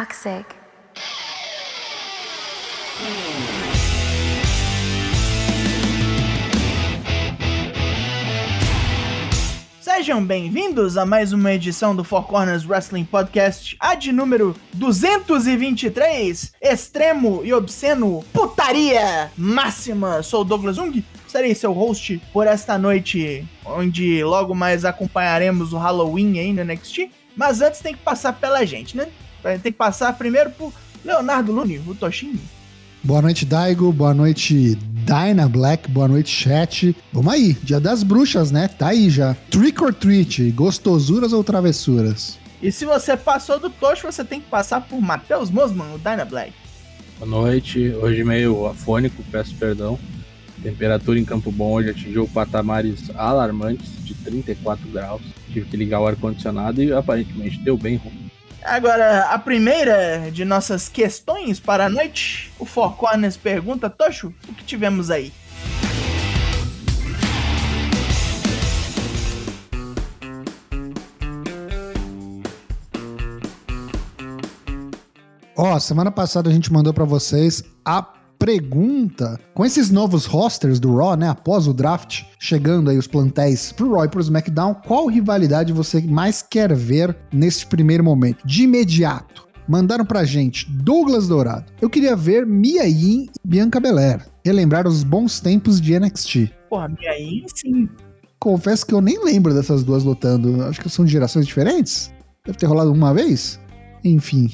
toxic. 0.00 0.46
Sejam 9.82 10.24
bem-vindos 10.24 10.96
a 10.96 11.04
mais 11.04 11.34
uma 11.34 11.52
edição 11.52 11.94
do 11.94 12.02
Four 12.02 12.22
Corners 12.22 12.64
Wrestling 12.64 13.04
Podcast, 13.04 13.76
a 13.78 13.94
de 13.94 14.10
número 14.10 14.56
223, 14.72 16.54
extremo 16.62 17.42
e 17.44 17.52
obsceno, 17.52 18.24
putaria 18.32 19.30
máxima. 19.36 20.22
Sou 20.22 20.40
o 20.40 20.44
Douglas 20.44 20.76
Jung, 20.76 21.04
serei 21.28 21.54
seu 21.54 21.74
host 21.74 22.22
por 22.32 22.46
esta 22.46 22.78
noite, 22.78 23.46
onde 23.66 24.24
logo 24.24 24.54
mais 24.54 24.86
acompanharemos 24.86 25.74
o 25.74 25.78
Halloween 25.78 26.38
aí 26.38 26.52
no 26.54 26.64
NXT. 26.64 27.10
Mas 27.36 27.60
antes 27.60 27.80
tem 27.80 27.94
que 27.94 28.02
passar 28.02 28.32
pela 28.32 28.64
gente, 28.64 28.96
né? 28.96 29.06
Tem 29.42 29.72
que 29.72 29.72
passar 29.72 30.12
primeiro 30.16 30.50
por 30.50 30.72
Leonardo 31.04 31.52
Lune, 31.52 31.80
o 31.86 31.94
Toshinho. 31.94 32.40
Boa 33.02 33.22
noite, 33.22 33.46
Daigo. 33.46 33.90
Boa 33.92 34.12
noite, 34.12 34.74
Dyna 34.74 35.48
Black. 35.48 35.90
Boa 35.90 36.06
noite, 36.06 36.30
chat. 36.30 36.94
Vamos 37.12 37.32
aí, 37.32 37.54
dia 37.62 37.80
das 37.80 38.02
bruxas, 38.02 38.50
né? 38.50 38.68
Tá 38.68 38.88
aí 38.88 39.08
já. 39.08 39.34
Trick 39.50 39.82
or 39.82 39.94
treat, 39.94 40.50
gostosuras 40.50 41.32
ou 41.32 41.42
travessuras? 41.42 42.38
E 42.62 42.70
se 42.70 42.84
você 42.84 43.16
passou 43.16 43.58
do 43.58 43.70
Tocho, 43.70 44.06
você 44.06 44.22
tem 44.22 44.38
que 44.38 44.50
passar 44.50 44.82
por 44.82 45.00
Matheus 45.00 45.50
Mosman, 45.50 45.94
o 45.94 45.98
Dyna 45.98 46.26
Black. 46.26 46.52
Boa 47.18 47.30
noite, 47.30 47.88
hoje 47.90 48.22
meio 48.22 48.66
afônico, 48.66 49.22
peço 49.30 49.54
perdão. 49.54 49.98
Temperatura 50.62 51.18
em 51.18 51.24
Campo 51.24 51.50
Bom 51.50 51.72
hoje 51.72 51.90
atingiu 51.90 52.28
patamares 52.28 53.10
alarmantes 53.14 54.04
de 54.04 54.14
34 54.14 54.86
graus. 54.90 55.22
Tive 55.50 55.66
que 55.66 55.76
ligar 55.76 56.00
o 56.00 56.06
ar-condicionado 56.06 56.82
e 56.82 56.92
aparentemente 56.92 57.58
deu 57.58 57.78
bem 57.78 57.96
ruim. 57.96 58.29
Agora, 58.62 59.24
a 59.30 59.38
primeira 59.38 60.30
de 60.30 60.44
nossas 60.44 60.88
questões 60.88 61.58
para 61.58 61.86
a 61.86 61.88
noite, 61.88 62.52
o 62.58 62.66
Four 62.66 62.96
Corners 62.96 63.36
pergunta, 63.36 63.88
Tocho, 63.88 64.32
o 64.48 64.54
que 64.54 64.64
tivemos 64.64 65.10
aí? 65.10 65.32
Ó, 75.56 75.78
semana 75.78 76.10
passada 76.10 76.48
a 76.48 76.52
gente 76.52 76.72
mandou 76.72 76.94
para 76.94 77.04
vocês 77.04 77.62
a 77.84 78.02
pergunta, 78.40 79.38
com 79.52 79.66
esses 79.66 79.90
novos 79.90 80.24
rosters 80.24 80.80
do 80.80 80.96
Raw, 80.96 81.14
né, 81.14 81.28
após 81.28 81.68
o 81.68 81.74
draft, 81.74 82.22
chegando 82.38 82.88
aí 82.88 82.96
os 82.96 83.06
plantéis 83.06 83.70
pro 83.70 83.92
Raw 83.92 84.06
e 84.06 84.08
pro 84.08 84.20
SmackDown, 84.20 84.74
qual 84.74 85.06
rivalidade 85.06 85.74
você 85.74 86.00
mais 86.00 86.42
quer 86.42 86.74
ver 86.74 87.14
nesse 87.30 87.66
primeiro 87.66 88.02
momento? 88.02 88.44
De 88.46 88.62
imediato. 88.62 89.46
Mandaram 89.68 90.06
pra 90.06 90.24
gente 90.24 90.68
Douglas 90.70 91.28
Dourado. 91.28 91.70
Eu 91.80 91.90
queria 91.90 92.16
ver 92.16 92.46
Mia 92.46 92.84
Yim 92.84 93.28
e 93.44 93.48
Bianca 93.48 93.78
Belair. 93.78 94.26
Relembrar 94.44 94.88
os 94.88 95.04
bons 95.04 95.38
tempos 95.38 95.78
de 95.80 95.96
NXT. 95.96 96.50
Porra, 96.70 96.88
Mia 96.88 97.18
Yim, 97.20 97.44
sim. 97.54 97.88
Confesso 98.40 98.86
que 98.86 98.94
eu 98.94 99.02
nem 99.02 99.22
lembro 99.22 99.52
dessas 99.52 99.84
duas 99.84 100.02
lutando. 100.02 100.64
Acho 100.64 100.80
que 100.80 100.88
são 100.88 101.04
de 101.04 101.12
gerações 101.12 101.46
diferentes. 101.46 102.10
Deve 102.44 102.58
ter 102.58 102.66
rolado 102.66 102.90
uma 102.90 103.12
vez. 103.12 103.60
Enfim. 104.02 104.50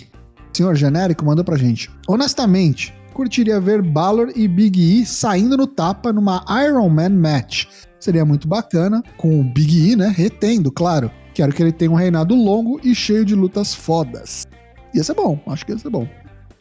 Senhor 0.52 0.74
Genérico 0.74 1.24
mandou 1.24 1.44
pra 1.44 1.56
gente. 1.56 1.90
Honestamente, 2.08 2.92
curtiria 3.16 3.58
ver 3.58 3.80
Balor 3.80 4.30
e 4.36 4.46
Big 4.46 5.00
E 5.00 5.06
saindo 5.06 5.56
no 5.56 5.66
tapa 5.66 6.12
numa 6.12 6.44
Iron 6.66 6.90
Man 6.90 7.08
match. 7.08 7.64
Seria 7.98 8.26
muito 8.26 8.46
bacana, 8.46 9.02
com 9.16 9.40
o 9.40 9.42
Big 9.42 9.92
E, 9.92 9.96
né, 9.96 10.12
retendo, 10.14 10.70
claro. 10.70 11.10
Quero 11.32 11.50
que 11.50 11.62
ele 11.62 11.72
tenha 11.72 11.90
um 11.90 11.94
reinado 11.94 12.34
longo 12.34 12.78
e 12.84 12.94
cheio 12.94 13.24
de 13.24 13.34
lutas 13.34 13.74
fodas. 13.74 14.46
Ia 14.94 15.02
ser 15.02 15.14
bom, 15.14 15.40
acho 15.46 15.64
que 15.64 15.72
ia 15.72 15.78
ser 15.78 15.88
bom. 15.88 16.06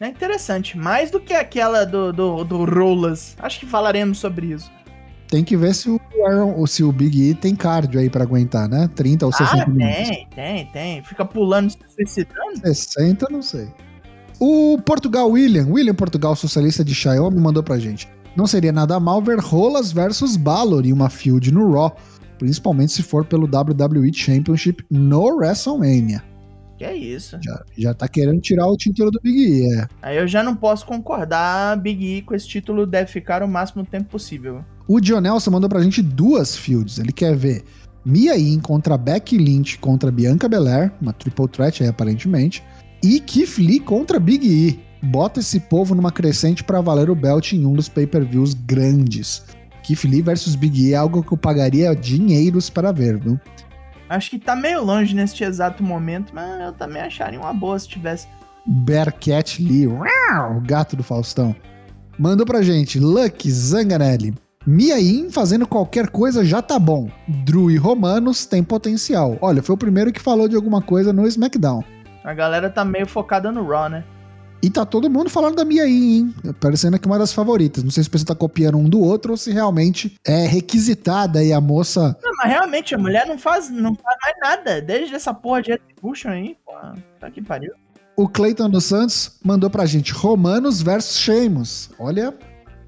É 0.00 0.08
interessante, 0.08 0.78
mais 0.78 1.10
do 1.10 1.20
que 1.20 1.34
aquela 1.34 1.84
do, 1.84 2.10
do, 2.10 2.42
do 2.42 2.64
Rolas. 2.64 3.36
Acho 3.38 3.60
que 3.60 3.66
falaremos 3.66 4.16
sobre 4.16 4.46
isso. 4.46 4.70
Tem 5.28 5.44
que 5.44 5.58
ver 5.58 5.74
se 5.74 5.90
o, 5.90 6.00
Iron, 6.30 6.66
se 6.66 6.82
o 6.82 6.90
Big 6.90 7.30
E 7.30 7.34
tem 7.34 7.54
cardio 7.54 8.00
aí 8.00 8.08
para 8.08 8.24
aguentar, 8.24 8.66
né? 8.66 8.88
30 8.94 9.26
ou 9.26 9.32
60 9.32 9.62
ah, 9.62 9.66
minutos. 9.66 10.08
Tem, 10.08 10.28
tem, 10.34 10.66
tem. 10.66 11.04
Fica 11.04 11.24
pulando, 11.24 11.70
se 11.70 11.78
suicidando. 11.94 12.60
60, 12.62 13.26
não 13.30 13.42
sei. 13.42 13.68
O 14.38 14.78
Portugal 14.84 15.30
William, 15.30 15.66
William 15.68 15.94
Portugal 15.94 16.36
Socialista 16.36 16.84
de 16.84 16.94
Xiaomi, 16.94 17.40
mandou 17.40 17.62
pra 17.62 17.78
gente. 17.78 18.06
Não 18.36 18.46
seria 18.46 18.70
nada 18.70 19.00
mal 19.00 19.22
ver 19.22 19.38
Rolas 19.38 19.90
versus 19.90 20.36
Balor 20.36 20.84
em 20.84 20.92
uma 20.92 21.08
field 21.08 21.50
no 21.50 21.72
Raw, 21.72 21.96
principalmente 22.38 22.92
se 22.92 23.02
for 23.02 23.24
pelo 23.24 23.46
WWE 23.46 24.12
Championship 24.12 24.84
no 24.90 25.36
WrestleMania. 25.36 26.22
Que 26.76 26.84
é 26.84 26.94
isso? 26.94 27.38
Já, 27.42 27.62
já 27.78 27.94
tá 27.94 28.06
querendo 28.06 28.38
tirar 28.42 28.66
o 28.66 28.76
título 28.76 29.10
do 29.10 29.18
Big 29.22 29.38
E, 29.38 29.74
é. 29.74 29.88
Aí 30.02 30.18
eu 30.18 30.28
já 30.28 30.42
não 30.42 30.54
posso 30.54 30.84
concordar, 30.84 31.74
Big 31.78 32.18
E 32.18 32.20
com 32.20 32.34
esse 32.34 32.46
título 32.46 32.86
deve 32.86 33.10
ficar 33.10 33.42
o 33.42 33.48
máximo 33.48 33.86
tempo 33.86 34.10
possível. 34.10 34.62
O 34.86 35.00
Dionelson 35.00 35.50
mandou 35.50 35.70
pra 35.70 35.80
gente 35.80 36.02
duas 36.02 36.54
fields. 36.54 36.98
Ele 36.98 37.12
quer 37.12 37.34
ver 37.34 37.64
Mia 38.04 38.36
Yim 38.36 38.60
contra 38.60 38.98
Becky 38.98 39.38
Lynch 39.38 39.78
contra 39.78 40.12
Bianca 40.12 40.46
Belair, 40.46 40.92
uma 41.00 41.14
triple 41.14 41.48
threat 41.48 41.82
aí 41.82 41.88
aparentemente 41.88 42.62
e 43.14 43.20
Keith 43.20 43.58
Lee 43.58 43.78
contra 43.78 44.18
Big 44.18 44.46
E. 44.46 44.80
Bota 45.06 45.38
esse 45.38 45.60
povo 45.60 45.94
numa 45.94 46.10
crescente 46.10 46.64
para 46.64 46.80
valer 46.80 47.08
o 47.08 47.14
belt 47.14 47.52
em 47.52 47.64
um 47.64 47.72
dos 47.72 47.88
pay-per-views 47.88 48.54
grandes. 48.54 49.44
Keith 49.82 50.04
Lee 50.04 50.22
versus 50.22 50.56
Big 50.56 50.88
E 50.88 50.92
é 50.92 50.96
algo 50.96 51.22
que 51.22 51.32
eu 51.32 51.38
pagaria 51.38 51.94
dinheiros 51.94 52.68
para 52.68 52.90
ver, 52.90 53.18
viu? 53.18 53.38
Acho 54.08 54.30
que 54.30 54.38
tá 54.38 54.56
meio 54.56 54.84
longe 54.84 55.14
neste 55.14 55.44
exato 55.44 55.82
momento, 55.82 56.32
mas 56.34 56.60
eu 56.60 56.72
também 56.72 57.00
acharia 57.02 57.38
uma 57.38 57.54
boa 57.54 57.78
se 57.78 57.88
tivesse. 57.88 58.26
Bearcat 58.66 59.62
Lee, 59.62 59.86
o 59.86 60.00
gato 60.66 60.96
do 60.96 61.04
Faustão. 61.04 61.54
Mandou 62.18 62.44
pra 62.44 62.62
gente, 62.62 62.98
Lucky 62.98 63.50
Zanganelli. 63.50 64.34
Mia 64.66 64.98
Yim 64.98 65.30
fazendo 65.30 65.66
qualquer 65.66 66.08
coisa 66.08 66.44
já 66.44 66.60
tá 66.60 66.76
bom. 66.76 67.08
Drew 67.44 67.70
e 67.70 67.76
Romanos 67.76 68.46
tem 68.46 68.64
potencial. 68.64 69.38
Olha, 69.40 69.62
foi 69.62 69.76
o 69.76 69.78
primeiro 69.78 70.12
que 70.12 70.20
falou 70.20 70.48
de 70.48 70.56
alguma 70.56 70.82
coisa 70.82 71.12
no 71.12 71.26
SmackDown. 71.26 71.84
A 72.26 72.34
galera 72.34 72.68
tá 72.68 72.84
meio 72.84 73.06
focada 73.06 73.52
no 73.52 73.64
Raw, 73.64 73.88
né? 73.88 74.02
E 74.60 74.68
tá 74.68 74.84
todo 74.84 75.08
mundo 75.08 75.30
falando 75.30 75.54
da 75.54 75.64
Mia 75.64 75.84
Yim, 75.86 76.34
hein? 76.44 76.54
Parecendo 76.60 76.98
que 76.98 77.06
uma 77.06 77.20
das 77.20 77.32
favoritas. 77.32 77.84
Não 77.84 77.90
sei 77.92 78.02
se 78.02 78.10
pessoal 78.10 78.26
tá 78.26 78.34
copiando 78.34 78.76
um 78.76 78.88
do 78.88 78.98
outro 78.98 79.30
ou 79.30 79.36
se 79.36 79.52
realmente 79.52 80.16
é 80.26 80.44
requisitada 80.44 81.44
e 81.44 81.52
a 81.52 81.60
moça. 81.60 82.18
Não, 82.20 82.32
mas 82.38 82.48
realmente, 82.48 82.96
a 82.96 82.98
mulher 82.98 83.28
não 83.28 83.38
faz, 83.38 83.70
não 83.70 83.94
faz 83.94 84.16
mais 84.24 84.36
nada. 84.42 84.82
Desde 84.82 85.14
essa 85.14 85.32
porra 85.32 85.62
de 85.62 85.70
Retribution 85.70 86.30
aí, 86.30 86.56
pô. 86.66 86.72
Tá 87.20 87.30
que 87.30 87.40
pariu. 87.40 87.72
O 88.16 88.26
Clayton 88.26 88.70
dos 88.70 88.86
Santos 88.86 89.38
mandou 89.44 89.70
pra 89.70 89.86
gente 89.86 90.12
Romanos 90.12 90.82
versus 90.82 91.20
Sheamus. 91.20 91.90
Olha, 91.96 92.34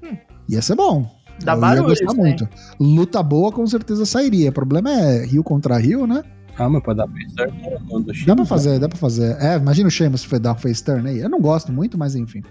hum. 0.03 0.17
ia 0.49 0.61
ser 0.61 0.75
bom. 0.75 1.09
Dá 1.41 1.53
Eu 1.53 1.61
barulho, 1.61 1.83
ia 1.83 1.87
gostar 1.87 2.13
muito. 2.13 2.49
Luta 2.77 3.23
boa 3.23 3.53
com 3.53 3.65
certeza 3.65 4.05
sairia. 4.05 4.49
O 4.49 4.53
problema 4.53 4.91
é 4.91 5.23
Rio 5.23 5.45
contra 5.45 5.77
Rio, 5.77 6.05
né? 6.05 6.23
Ah, 6.59 6.69
mas 6.69 6.83
pode 6.83 6.97
dar 6.97 7.07
face 7.07 7.35
turn 7.35 7.53
no 7.89 8.01
do 8.01 8.25
Dá 8.25 8.35
pra 8.35 8.45
fazer, 8.45 8.79
dá 8.79 8.89
pra 8.89 8.97
fazer. 8.97 9.37
É, 9.39 9.55
imagina 9.55 9.87
o 9.87 9.91
Sheamus 9.91 10.21
se 10.21 10.39
dar 10.39 10.53
um 10.53 10.57
face 10.57 10.83
turn 10.83 11.09
aí. 11.09 11.19
Eu 11.19 11.29
não 11.29 11.39
gosto 11.39 11.71
muito, 11.71 11.97
mas 11.97 12.15
enfim. 12.15 12.43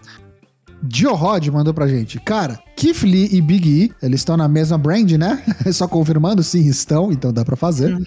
Dio 0.83 1.15
Rod 1.15 1.47
mandou 1.49 1.75
pra 1.75 1.87
gente. 1.87 2.19
Cara, 2.21 2.59
Keith 2.75 3.03
Lee 3.03 3.29
e 3.33 3.41
Big 3.41 3.69
E, 3.69 3.93
eles 4.03 4.21
estão 4.21 4.37
na 4.37 4.49
mesma 4.49 4.79
brand, 4.79 5.13
né? 5.13 5.43
Só 5.73 5.87
confirmando, 5.87 6.43
sim, 6.43 6.67
estão, 6.67 7.13
então 7.13 7.33
dá 7.33 7.45
pra 7.45 7.57
fazer. 7.57 7.95
Uhum. 7.95 8.05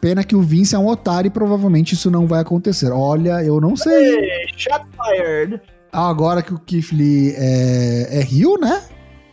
Pena 0.00 0.24
que 0.24 0.34
o 0.34 0.40
Vince 0.40 0.74
é 0.74 0.78
um 0.78 0.86
otário 0.86 1.28
e 1.28 1.30
provavelmente 1.30 1.94
isso 1.94 2.10
não 2.10 2.26
vai 2.26 2.40
acontecer. 2.40 2.90
Olha, 2.90 3.44
eu 3.44 3.60
não 3.60 3.76
sei. 3.76 4.18
Hey, 4.18 4.46
shot 4.56 4.86
fired. 4.96 5.60
Agora 5.92 6.42
que 6.42 6.54
o 6.54 6.58
Keith 6.58 6.92
Lee 6.92 7.34
é, 7.36 8.18
é 8.18 8.22
Rio, 8.22 8.56
né? 8.58 8.82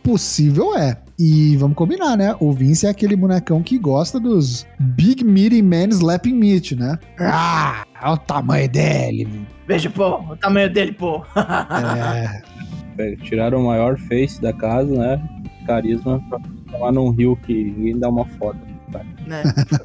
Possível 0.02 0.76
é. 0.76 1.00
E 1.18 1.56
vamos 1.56 1.76
combinar, 1.76 2.16
né? 2.16 2.36
O 2.38 2.52
Vince 2.52 2.86
é 2.86 2.90
aquele 2.90 3.16
bonecão 3.16 3.60
que 3.60 3.76
gosta 3.76 4.20
dos 4.20 4.64
Big 4.78 5.24
Meaty 5.24 5.60
Men 5.62 5.88
Slapping 5.88 6.34
Meat, 6.34 6.76
né? 6.76 6.96
Ah, 7.18 7.84
olha 8.00 8.12
o 8.12 8.18
tamanho 8.18 8.68
dele. 8.68 9.46
Veja, 9.66 9.90
pô, 9.90 10.20
o 10.20 10.36
tamanho 10.36 10.72
dele, 10.72 10.92
pô. 10.92 11.24
é. 12.98 13.16
Tiraram 13.16 13.62
o 13.62 13.66
maior 13.66 13.98
face 13.98 14.40
da 14.40 14.52
casa, 14.52 14.94
né? 14.96 15.20
Carisma 15.66 16.22
pra 16.70 16.78
lá 16.78 16.92
num 16.92 17.10
rio 17.10 17.36
que 17.44 17.52
ninguém 17.52 17.98
dá 17.98 18.08
uma 18.08 18.24
foto. 18.24 18.58
Tá? 18.92 19.04
Né? 19.26 19.42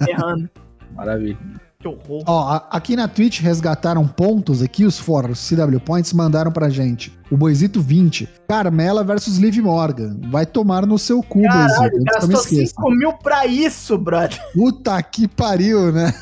Errando. 0.07 0.47
Maravilha. 0.95 1.37
Que 1.83 1.87
horror. 1.89 2.23
Ó, 2.25 2.61
aqui 2.71 2.95
na 2.95 3.09
Twitch 3.09 3.41
resgataram 3.41 4.07
pontos 4.07 4.61
aqui, 4.61 4.85
os 4.85 4.97
fóruns 4.97 5.49
CW 5.49 5.81
Points 5.81 6.13
mandaram 6.13 6.49
pra 6.49 6.69
gente. 6.69 7.13
O 7.29 7.35
Boisito 7.35 7.81
20. 7.81 8.29
Carmela 8.47 9.03
versus 9.03 9.35
Liv 9.35 9.57
Morgan. 9.57 10.17
Vai 10.31 10.45
tomar 10.45 10.85
no 10.85 10.97
seu 10.97 11.21
cu, 11.21 11.43
Caralho, 11.43 11.91
Boisito. 11.91 12.03
Gastou 12.05 12.37
5 12.37 12.91
mil 12.91 13.11
pra 13.17 13.45
isso, 13.45 13.97
brother. 13.97 14.39
Puta 14.53 15.03
que 15.03 15.27
pariu, 15.27 15.91
né? 15.91 16.13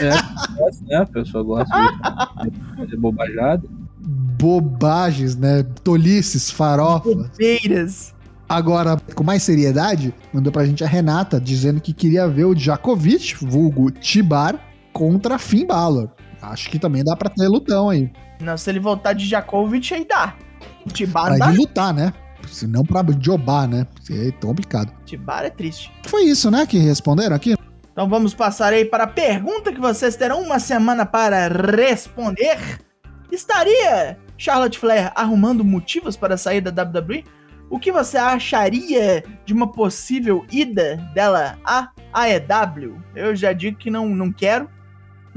É, 0.00 0.10
né? 0.88 0.96
A 0.96 1.06
pessoa 1.06 1.44
gosta 1.44 1.74
de 2.42 2.76
fazer 2.76 2.96
bobajada. 2.96 3.62
Bobagens, 4.00 5.36
né? 5.36 5.62
Tolices, 5.84 6.50
farofas. 6.50 7.14
Bobeiras. 7.14 8.14
Agora, 8.48 8.96
com 9.14 9.22
mais 9.22 9.44
seriedade, 9.44 10.12
mandou 10.32 10.52
pra 10.52 10.64
gente 10.64 10.82
a 10.82 10.88
Renata 10.88 11.40
dizendo 11.40 11.80
que 11.80 11.92
queria 11.92 12.26
ver 12.26 12.46
o 12.46 12.54
Djokovic, 12.54 13.36
vulgo 13.44 13.90
Tibar, 13.90 14.67
contra 14.92 15.38
Finn 15.38 15.66
Balor. 15.66 16.10
Acho 16.40 16.70
que 16.70 16.78
também 16.78 17.02
dá 17.04 17.16
pra 17.16 17.28
ter 17.30 17.48
lutão 17.48 17.90
aí. 17.90 18.10
Não, 18.40 18.56
se 18.56 18.70
ele 18.70 18.78
voltar 18.80 19.12
de 19.12 19.26
Djakovic, 19.28 19.92
aí 19.92 20.06
dá. 20.06 20.34
Tibara 20.92 21.36
Pra 21.36 21.46
dá. 21.46 21.52
ele 21.52 21.58
lutar, 21.60 21.92
né? 21.92 22.12
Se 22.46 22.66
não 22.66 22.84
pra 22.84 23.04
jobar, 23.20 23.66
né? 23.68 23.86
É 24.10 24.30
complicado. 24.40 24.92
Tibara 25.04 25.48
é 25.48 25.50
triste. 25.50 25.92
Foi 26.06 26.22
isso, 26.22 26.50
né? 26.50 26.64
Que 26.66 26.78
responderam 26.78 27.34
aqui? 27.36 27.56
Então 27.92 28.08
vamos 28.08 28.32
passar 28.32 28.72
aí 28.72 28.84
para 28.84 29.04
a 29.04 29.08
pergunta 29.08 29.72
que 29.72 29.80
vocês 29.80 30.14
terão 30.16 30.40
uma 30.40 30.58
semana 30.60 31.04
para 31.04 31.48
responder. 31.48 32.78
Estaria 33.30 34.16
Charlotte 34.38 34.78
Flair 34.78 35.12
arrumando 35.14 35.64
motivos 35.64 36.16
para 36.16 36.36
sair 36.36 36.60
da 36.60 36.70
WWE? 36.82 37.24
O 37.68 37.78
que 37.78 37.92
você 37.92 38.16
acharia 38.16 39.22
de 39.44 39.52
uma 39.52 39.70
possível 39.70 40.46
ida 40.50 40.96
dela 41.12 41.58
à 41.64 41.90
AEW? 42.14 42.96
Eu 43.14 43.36
já 43.36 43.52
digo 43.52 43.76
que 43.76 43.90
não, 43.90 44.08
não 44.08 44.32
quero, 44.32 44.70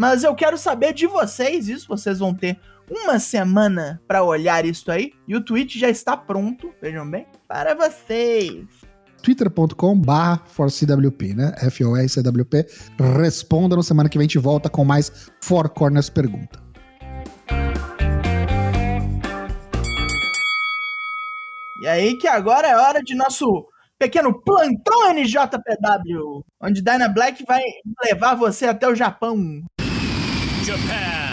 mas 0.01 0.24
eu 0.24 0.33
quero 0.33 0.57
saber 0.57 0.95
de 0.95 1.06
vocês. 1.06 1.69
Isso 1.69 1.88
vocês 1.88 2.18
vão 2.18 2.33
ter 2.33 2.59
uma 2.89 3.19
semana 3.19 4.01
para 4.07 4.24
olhar 4.24 4.65
isso 4.65 4.89
aí. 4.92 5.13
E 5.27 5.36
o 5.36 5.45
tweet 5.45 5.77
já 5.77 5.89
está 5.92 6.18
pronto, 6.18 6.74
vejam 6.81 7.07
bem, 7.07 7.27
para 7.48 7.75
vocês. 7.75 8.65
twitter.com 9.21 10.01
barra 10.01 10.42
ForCWP, 10.48 11.36
né? 11.36 11.53
F-O-R-C-W-P. 11.56 12.65
Responda 13.19 13.75
no 13.75 13.83
semana 13.83 14.09
que 14.09 14.18
vem, 14.18 14.25
a 14.25 14.27
gente 14.27 14.39
volta 14.39 14.71
com 14.71 14.83
mais 14.83 15.30
Four 15.39 15.69
Corners 15.69 16.09
Pergunta. 16.09 16.59
E 21.80 21.88
aí 21.88 22.18
que 22.18 22.27
agora 22.27 22.68
é 22.68 22.75
hora 22.75 23.03
de 23.03 23.13
nosso 23.13 23.68
pequeno 24.01 24.33
plantão 24.42 25.13
NJPW, 25.13 26.44
onde 26.59 26.81
Dyna 26.81 27.07
Black 27.07 27.45
vai 27.45 27.62
levar 28.03 28.33
você 28.33 28.65
até 28.65 28.88
o 28.88 28.95
Japão. 28.95 29.62
Japan. 30.63 31.31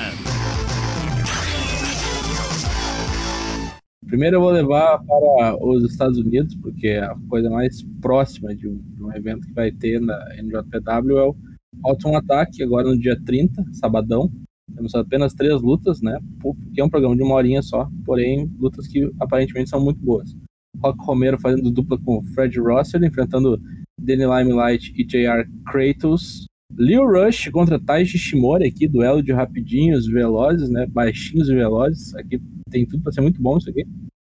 Primeiro 4.07 4.37
eu 4.37 4.41
vou 4.41 4.51
levar 4.51 4.99
para 5.05 5.57
os 5.63 5.85
Estados 5.85 6.17
Unidos, 6.17 6.55
porque 6.55 6.89
a 6.89 7.15
coisa 7.29 7.51
mais 7.51 7.83
próxima 8.01 8.55
de 8.55 8.67
um, 8.67 8.79
de 8.79 9.03
um 9.03 9.13
evento 9.13 9.47
que 9.47 9.53
vai 9.53 9.71
ter 9.71 10.01
na 10.01 10.17
NJPW 10.37 11.19
é 11.19 11.25
o 11.25 11.37
Autumn 11.85 12.17
Attack, 12.17 12.63
agora 12.63 12.89
no 12.89 12.99
dia 12.99 13.21
30, 13.27 13.65
sabadão. 13.75 14.31
Temos 14.75 14.95
apenas 14.95 15.35
três 15.35 15.61
lutas, 15.61 16.01
né? 16.01 16.19
Porque 16.41 16.81
é 16.81 16.85
um 16.85 16.89
programa 16.89 17.15
de 17.17 17.23
uma 17.23 17.35
horinha 17.35 17.61
só, 17.61 17.87
porém, 18.07 18.51
lutas 18.59 18.87
que 18.87 19.13
aparentemente 19.21 19.69
são 19.69 19.81
muito 19.81 20.01
boas. 20.01 20.35
Rock 20.83 21.05
Romero 21.05 21.39
fazendo 21.39 21.71
dupla 21.71 21.99
com 21.99 22.23
Fred 22.35 22.59
Russell, 22.59 23.05
enfrentando 23.05 23.61
Danny 24.01 24.25
Limelight 24.25 24.95
e 24.97 25.05
JR 25.05 25.47
Kratos. 25.67 26.47
Leo 26.77 27.07
Rush 27.07 27.49
contra 27.51 27.81
Taiji 27.81 28.19
Shimori 28.19 28.67
aqui, 28.67 28.87
duelo 28.87 29.23
de 29.23 29.33
rapidinhos, 29.33 30.07
velozes, 30.07 30.69
né? 30.69 30.87
Baixinhos 30.87 31.49
e 31.49 31.55
velozes. 31.55 32.15
Aqui 32.15 32.41
tem 32.71 32.87
tudo 32.87 33.03
para 33.03 33.13
ser 33.13 33.21
muito 33.21 33.41
bom 33.41 33.57
isso 33.59 33.71
aqui. 33.71 33.87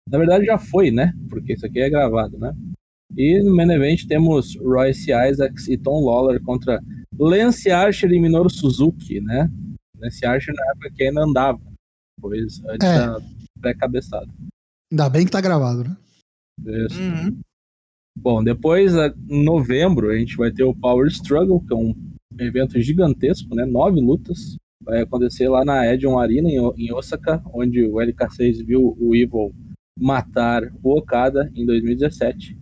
Na 0.09 0.19
verdade 0.19 0.45
já 0.47 0.57
foi, 0.57 0.91
né? 0.91 1.13
Porque 1.29 1.53
isso 1.55 1.67
aqui 1.67 1.81
é 1.81 1.91
gravado, 1.91 2.39
né? 2.39 2.55
E 3.17 3.43
no 3.43 3.55
main 3.55 3.71
event 3.71 4.07
temos 4.07 4.55
Royce 4.57 5.11
Isaacs 5.11 5.67
e 5.69 5.77
Tom 5.77 6.05
Lawler 6.05 6.41
contra 6.43 6.81
Lance 7.19 7.71
Archer 7.71 8.11
e 8.13 8.21
Minoru 8.21 8.49
Suzuki, 8.49 9.21
né? 9.21 9.51
Lance 9.99 10.25
Archer 10.25 10.55
na 10.55 10.71
época 10.71 10.91
que 10.95 11.03
ainda 11.05 11.23
andava, 11.23 11.61
pois 12.21 12.63
antes 12.67 12.87
É. 12.89 12.99
da 13.07 13.21
pré-cabeçada. 13.61 14.29
Ainda 14.93 15.09
bem 15.11 15.25
que 15.27 15.33
tá 15.33 15.41
gravado, 15.41 15.85
né? 15.85 15.97
Isso. 16.87 17.01
Uhum. 17.01 17.41
Bom, 18.17 18.43
depois, 18.43 18.93
em 19.29 19.45
novembro, 19.45 20.11
a 20.11 20.17
gente 20.17 20.37
vai 20.37 20.51
ter 20.51 20.65
o 20.65 20.75
Power 20.75 21.07
Struggle, 21.09 21.61
que 21.67 21.73
é 21.73 21.77
um 21.77 21.95
evento 22.39 22.81
gigantesco, 22.81 23.55
né? 23.55 23.65
Nove 23.65 24.01
lutas. 24.01 24.57
Vai 24.83 25.03
acontecer 25.03 25.49
lá 25.49 25.65
na 25.65 25.87
Edion 25.93 26.19
Arena, 26.19 26.49
em, 26.49 26.93
Osaka, 26.93 27.43
onde 27.53 27.85
o 27.85 27.95
LK6 27.95 28.65
viu 28.65 28.97
o 28.99 29.15
Evil 29.15 29.53
matar 29.99 30.63
o 30.83 30.97
Okada 30.97 31.51
em 31.55 31.67
2017. 31.67 32.57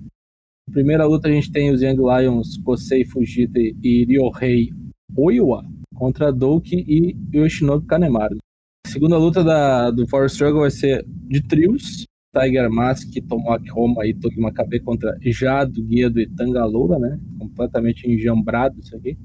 Primeira 0.73 1.05
luta 1.05 1.29
a 1.29 1.31
gente 1.31 1.53
tem 1.53 1.71
os 1.71 1.83
Young 1.83 1.97
Lions, 1.97 2.57
Kosei 2.59 3.05
Fujita 3.05 3.59
e 3.59 4.05
Ryohei 4.05 4.71
Oiwa 5.17 5.65
contra 5.95 6.33
Douki 6.33 6.85
e 6.89 7.17
Yoshinobu 7.33 7.87
Kanemaru. 7.87 8.39
Segunda 8.87 9.17
luta 9.19 9.45
da, 9.45 9.91
do 9.91 10.07
Power 10.07 10.27
Struggle 10.27 10.61
vai 10.61 10.71
ser 10.71 11.05
de 11.07 11.43
trios, 11.43 12.05
Tiger 12.35 12.71
Mask, 12.71 13.09
Tomoaki 13.29 13.71
Roma 13.71 14.07
e 14.07 14.15
Togi 14.15 14.39
Makabe 14.39 14.81
contra 14.81 15.17
Jado, 15.23 15.83
Guedo 15.85 16.21
e 16.21 16.29
Tangaloura, 16.29 16.99
né? 16.99 17.19
Completamente 17.39 18.09
enjambrado 18.09 18.79
isso 18.81 18.95
aqui. 18.95 19.17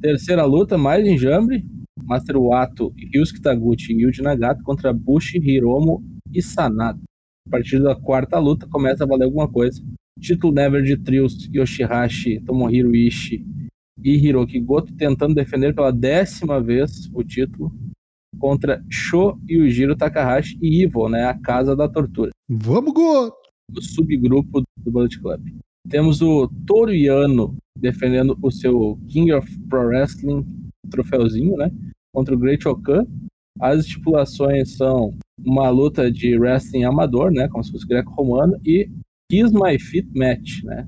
Terceira 0.00 0.44
luta, 0.44 0.76
mais 0.76 1.06
enjambre. 1.06 1.64
Master 2.02 2.36
Wato, 2.36 2.92
Ryusuke 3.12 3.40
Taguchi 3.40 3.92
e 3.92 4.02
Yuji 4.02 4.22
Nagata 4.22 4.62
contra 4.62 4.92
Bushi, 4.92 5.38
Hiromo 5.38 6.02
e 6.34 6.42
Sanada. 6.42 6.98
A 7.46 7.50
partir 7.50 7.80
da 7.80 7.94
quarta 7.94 8.38
luta 8.38 8.66
começa 8.66 9.04
a 9.04 9.06
valer 9.06 9.24
alguma 9.24 9.48
coisa. 9.48 9.80
Título 10.20 10.52
Never 10.52 10.82
de 10.82 10.96
Trios, 10.96 11.48
Yoshihashi, 11.54 12.40
Tomohiro 12.40 12.94
Ishii 12.94 13.44
e 14.04 14.16
Hiroki 14.16 14.58
Goto 14.60 14.92
tentando 14.94 15.34
defender 15.34 15.74
pela 15.74 15.92
décima 15.92 16.60
vez 16.60 17.08
o 17.14 17.22
título 17.22 17.72
contra 18.38 18.84
Sho 18.90 19.38
Yujiro 19.48 19.96
Takahashi 19.96 20.58
e 20.60 20.82
Evil, 20.82 21.08
né? 21.08 21.24
A 21.24 21.38
Casa 21.38 21.76
da 21.76 21.88
Tortura 21.88 22.30
Vamos, 22.48 22.92
Go! 22.92 23.32
o 23.74 23.80
subgrupo 23.80 24.60
do 24.60 24.90
Bullet 24.90 25.18
Club. 25.20 25.40
Temos 25.88 26.20
o 26.20 26.48
Toru 26.66 26.92
Yano 26.92 27.56
defendendo 27.78 28.38
o 28.42 28.50
seu 28.50 28.98
King 29.08 29.32
of 29.32 29.48
Pro 29.68 29.86
Wrestling 29.86 30.44
troféuzinho, 30.90 31.56
né? 31.56 31.70
Contra 32.14 32.34
o 32.34 32.38
Great 32.38 32.66
Okan. 32.68 33.06
As 33.60 33.80
estipulações 33.80 34.76
são 34.76 35.14
uma 35.44 35.68
luta 35.70 36.10
de 36.10 36.38
wrestling 36.38 36.84
amador, 36.84 37.30
né? 37.30 37.48
Como 37.48 37.62
se 37.64 37.72
fosse 37.72 37.86
greco-romano, 37.86 38.58
e 38.64 38.88
Kiss 39.30 39.52
My 39.52 39.78
Feet 39.78 40.08
Match, 40.14 40.62
né? 40.64 40.86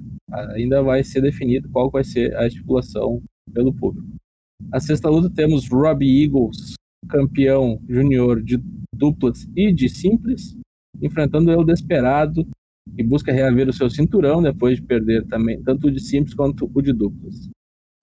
Ainda 0.55 0.83
vai 0.83 1.03
ser 1.05 1.21
definido 1.21 1.69
qual 1.71 1.91
vai 1.91 2.05
ser 2.05 2.37
a 2.37 2.47
estipulação 2.47 3.23
pelo 3.53 3.73
público. 3.73 4.09
A 4.73 4.81
sexta 4.81 5.09
luta 5.09 5.31
temos 5.35 5.69
Robbie 5.69 6.25
Eagles, 6.25 6.75
campeão 7.09 7.79
júnior 7.89 8.43
de 8.43 8.59
duplas 8.95 9.47
e 9.57 9.73
de 9.73 9.89
simples, 9.89 10.57
enfrentando 11.01 11.51
o 11.53 11.65
Desperado, 11.65 12.47
que 12.95 13.03
busca 13.03 13.33
reaver 13.33 13.69
o 13.69 13.73
seu 13.73 13.89
cinturão 13.89 14.43
depois 14.43 14.77
de 14.77 14.83
perder 14.83 15.27
também 15.27 15.61
tanto 15.63 15.89
o 15.89 15.91
de 15.91 16.01
simples 16.01 16.35
quanto 16.35 16.71
o 16.73 16.83
de 16.83 16.93
duplas. 16.93 17.49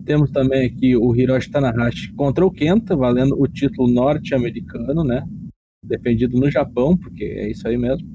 Temos 0.04 0.32
também 0.32 0.66
aqui 0.66 0.96
o 0.96 1.16
Hiroshi 1.16 1.52
Tanahashi 1.52 2.14
contra 2.14 2.46
o 2.46 2.52
Kenta, 2.52 2.96
valendo 2.96 3.40
o 3.40 3.48
título 3.48 3.88
norte-americano, 3.92 5.04
né? 5.04 5.24
Defendido 5.86 6.40
no 6.40 6.50
Japão, 6.50 6.98
porque 6.98 7.24
é 7.24 7.52
isso 7.52 7.68
aí 7.68 7.78
mesmo. 7.78 8.08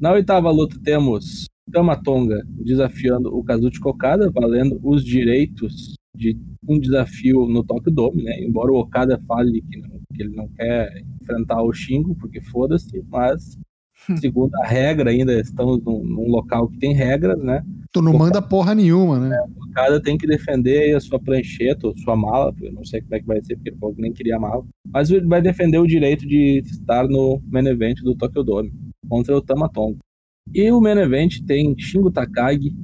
Na 0.00 0.12
oitava 0.12 0.50
luta 0.50 0.78
temos 0.82 1.44
Tamatonga 1.70 2.42
desafiando 2.48 3.34
o 3.34 3.44
Kazuchi 3.44 3.78
Okada, 3.84 4.30
valendo 4.30 4.80
os 4.82 5.04
direitos 5.04 5.94
de 6.16 6.36
um 6.66 6.78
desafio 6.78 7.46
no 7.46 7.62
Tokyo 7.62 7.92
Dome, 7.92 8.22
né? 8.22 8.40
Embora 8.42 8.72
o 8.72 8.78
Okada 8.78 9.20
fale 9.26 9.60
que, 9.62 9.78
não- 9.78 10.00
que 10.14 10.22
ele 10.22 10.34
não 10.34 10.48
quer 10.48 11.02
enfrentar 11.20 11.62
o 11.62 11.72
Shingo, 11.72 12.14
porque 12.14 12.40
foda-se, 12.40 13.02
mas 13.10 13.56
segundo 14.20 14.54
a 14.56 14.66
regra 14.66 15.10
ainda 15.10 15.40
estamos 15.40 15.82
num, 15.82 16.02
num 16.04 16.28
local 16.28 16.68
que 16.68 16.78
tem 16.78 16.94
regras, 16.94 17.38
né? 17.42 17.62
Tu 17.92 18.02
não 18.02 18.12
manda 18.12 18.42
porra 18.42 18.74
nenhuma, 18.74 19.18
né? 19.18 19.36
O 19.56 19.70
Okada 19.70 20.00
tem 20.00 20.18
que 20.18 20.26
defender 20.26 20.94
a 20.96 21.00
sua 21.00 21.18
prancheta 21.18 21.86
ou 21.86 21.96
sua 21.98 22.16
mala, 22.16 22.52
eu 22.60 22.72
não 22.72 22.84
sei 22.84 23.00
como 23.00 23.14
é 23.14 23.20
que 23.20 23.26
vai 23.26 23.42
ser, 23.42 23.56
porque 23.56 23.70
ele 23.70 23.78
falou 23.78 23.94
que 23.94 24.02
nem 24.02 24.12
queria 24.12 24.38
mala, 24.38 24.64
mas 24.92 25.10
ele 25.10 25.26
vai 25.26 25.40
defender 25.40 25.78
o 25.78 25.86
direito 25.86 26.26
de 26.26 26.62
estar 26.64 27.06
no 27.08 27.40
main 27.46 27.66
event 27.66 28.00
do 28.00 28.14
Tokyo 28.14 28.42
Dome 28.42 28.72
contra 29.08 29.36
o 29.36 29.42
Tamatonga. 29.42 29.98
E 30.52 30.70
o 30.70 30.80
main 30.80 30.98
event 30.98 31.40
tem 31.46 31.74
Shingo 31.78 32.10
Takagi 32.10 32.74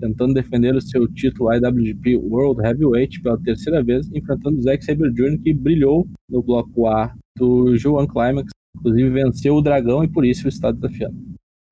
tentando 0.00 0.34
defender 0.34 0.74
o 0.74 0.80
seu 0.80 1.06
título 1.06 1.52
IWGP 1.52 2.16
World 2.16 2.60
Heavyweight 2.60 3.20
pela 3.20 3.38
terceira 3.38 3.82
vez, 3.84 4.08
enfrentando 4.12 4.58
o 4.58 4.62
Zack 4.62 4.84
Sabre 4.84 5.12
Jr., 5.12 5.38
que 5.42 5.54
brilhou 5.54 6.06
no 6.28 6.42
bloco 6.42 6.88
A 6.88 7.14
do 7.36 7.72
G1 7.74 8.08
Climax, 8.08 8.51
inclusive 8.76 9.10
venceu 9.10 9.54
o 9.56 9.62
Dragão 9.62 10.02
e 10.04 10.08
por 10.08 10.24
isso 10.24 10.48
está 10.48 10.70
desafiando. 10.70 11.16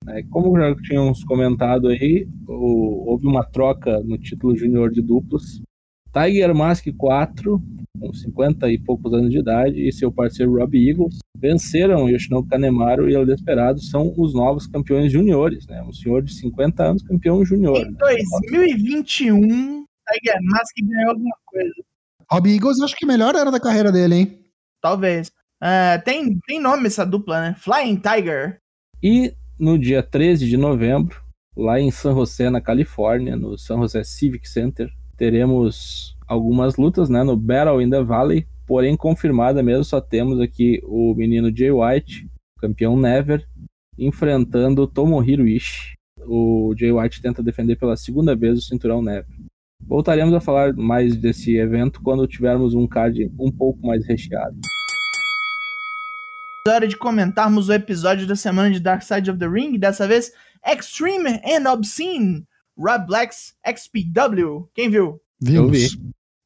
É, 0.09 0.23
como 0.25 0.57
já 0.59 0.75
tínhamos 0.77 1.23
comentado 1.25 1.89
aí, 1.89 2.27
o- 2.49 3.11
houve 3.11 3.27
uma 3.27 3.45
troca 3.45 4.01
no 4.03 4.17
título 4.19 4.57
júnior 4.57 4.91
de 4.91 5.03
duplos. 5.03 5.61
Tiger 6.13 6.53
Mask 6.55 6.87
4, 6.97 7.63
com 8.01 8.13
50 8.13 8.69
e 8.71 8.79
poucos 8.79 9.13
anos 9.13 9.31
de 9.31 9.39
idade, 9.39 9.87
e 9.87 9.93
seu 9.93 10.11
parceiro 10.11 10.59
Robbie 10.59 10.89
Eagles 10.91 11.19
venceram 11.39 12.09
Yoshinobu 12.09 12.49
Kanemaru 12.49 13.09
e 13.09 13.15
El 13.15 13.25
Desperado, 13.27 13.81
são 13.81 14.13
os 14.17 14.35
novos 14.35 14.67
campeões 14.67 15.13
juniores, 15.13 15.67
né? 15.69 15.83
Um 15.83 15.93
senhor 15.93 16.23
de 16.23 16.35
50 16.35 16.83
anos, 16.83 17.03
campeão 17.03 17.45
júnior. 17.45 17.77
Em 17.77 17.93
2021, 17.93 19.39
Tiger 19.39 20.39
Mask 20.43 20.75
ganhou 20.83 21.11
alguma 21.11 21.37
coisa. 21.47 21.75
Robbie 22.31 22.55
Eagles, 22.55 22.81
acho 22.81 22.97
que 22.97 23.07
melhor 23.07 23.35
era 23.37 23.51
da 23.51 23.61
carreira 23.61 23.93
dele, 23.93 24.15
hein? 24.17 24.39
Talvez. 24.81 25.31
Ah, 25.61 26.01
tem, 26.05 26.39
tem 26.47 26.59
nome 26.59 26.87
essa 26.87 27.05
dupla, 27.05 27.41
né? 27.41 27.55
Flying 27.59 27.97
Tiger. 27.97 28.59
E 29.03 29.35
no 29.59 29.79
dia 29.79 30.03
13 30.03 30.49
de 30.49 30.57
novembro, 30.57 31.21
lá 31.57 31.79
em 31.79 31.91
San 31.91 32.15
José, 32.15 32.49
na 32.49 32.61
Califórnia, 32.61 33.37
no 33.37 33.59
San 33.59 33.77
José 33.77 34.03
Civic 34.03 34.49
Center, 34.49 34.91
teremos 35.19 36.17
algumas 36.27 36.77
lutas, 36.77 37.11
né? 37.11 37.23
No 37.23 37.37
Battle 37.37 37.83
in 37.83 37.91
the 37.91 38.03
Valley, 38.03 38.47
porém 38.67 38.97
confirmada 38.97 39.63
mesmo, 39.63 39.85
só 39.85 40.01
temos 40.01 40.41
aqui 40.41 40.81
o 40.85 41.15
menino 41.15 41.55
Jay 41.55 41.71
White, 41.71 42.27
campeão 42.59 42.97
Never, 42.97 43.47
enfrentando 43.99 44.87
Tomohiro 44.87 45.47
Ishii. 45.47 45.95
O 46.27 46.75
Jay 46.79 46.93
White 46.93 47.21
tenta 47.21 47.43
defender 47.43 47.77
pela 47.77 47.97
segunda 47.97 48.35
vez 48.35 48.59
o 48.59 48.63
cinturão 48.63 49.03
Never. 49.03 49.27
Voltaremos 49.87 50.33
a 50.33 50.41
falar 50.41 50.73
mais 50.75 51.17
desse 51.17 51.57
evento 51.57 52.01
quando 52.03 52.27
tivermos 52.27 52.75
um 52.75 52.87
card 52.87 53.31
um 53.39 53.51
pouco 53.51 53.87
mais 53.87 54.07
recheado. 54.07 54.57
Hora 56.69 56.87
de 56.87 56.95
comentarmos 56.95 57.71
o 57.71 57.73
episódio 57.73 58.27
da 58.27 58.37
semana 58.37 58.71
de 58.71 58.81
Dark 58.81 59.03
Side 59.03 59.31
of 59.31 59.39
the 59.39 59.49
Ring, 59.49 59.79
dessa 59.79 60.07
vez 60.07 60.31
Extreme 60.67 61.41
and 61.43 61.67
Obscene, 61.71 62.47
Rob 62.77 63.07
Black's 63.07 63.55
XPW. 63.65 64.69
Quem 64.75 64.91
viu? 64.91 65.19
Eu 65.43 65.71
vi. 65.71 65.89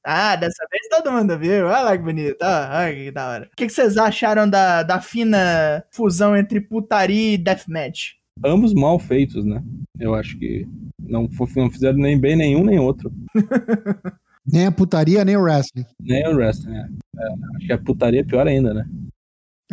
Ah, 0.07 0.37
dessa 0.37 0.65
vez 0.71 0.89
todo 0.89 1.11
mundo 1.11 1.37
viu. 1.37 1.67
Olha 1.67 1.81
lá 1.81 1.99
que 1.99 2.05
bonito. 2.05 2.37
Ah, 2.41 2.85
olha 2.85 2.95
que 2.95 3.11
da 3.11 3.29
hora. 3.29 3.49
O 3.53 3.57
que, 3.57 3.67
que 3.67 3.73
vocês 3.73 3.97
acharam 3.97 4.49
da, 4.49 4.85
da 4.85 5.01
fina 5.01 5.85
fusão 5.91 6.37
entre 6.37 6.61
putaria 6.61 7.35
e 7.35 7.39
deathmatch? 7.39 8.13
Ambos 8.45 8.73
mal 8.73 9.01
feitos, 9.01 9.45
né? 9.45 9.61
Eu 9.99 10.15
acho 10.15 10.39
que 10.39 10.65
não, 11.01 11.29
não 11.57 11.71
fizeram 11.71 11.99
nem 11.99 12.17
bem 12.17 12.37
nenhum 12.37 12.65
nem 12.65 12.79
outro. 12.79 13.11
Nem 14.47 14.67
a 14.67 14.71
putaria, 14.73 15.25
nem 15.25 15.39
o 15.39 15.41
wrestling. 15.41 15.87
Nem 15.99 16.29
o 16.29 16.37
wrestling, 16.37 16.73
né? 16.73 16.89
É, 17.17 17.27
acho 17.57 17.67
que 17.67 17.73
a 17.73 17.79
putaria 17.79 18.21
é 18.21 18.25
pior 18.25 18.47
ainda, 18.47 18.75
né? 18.75 18.87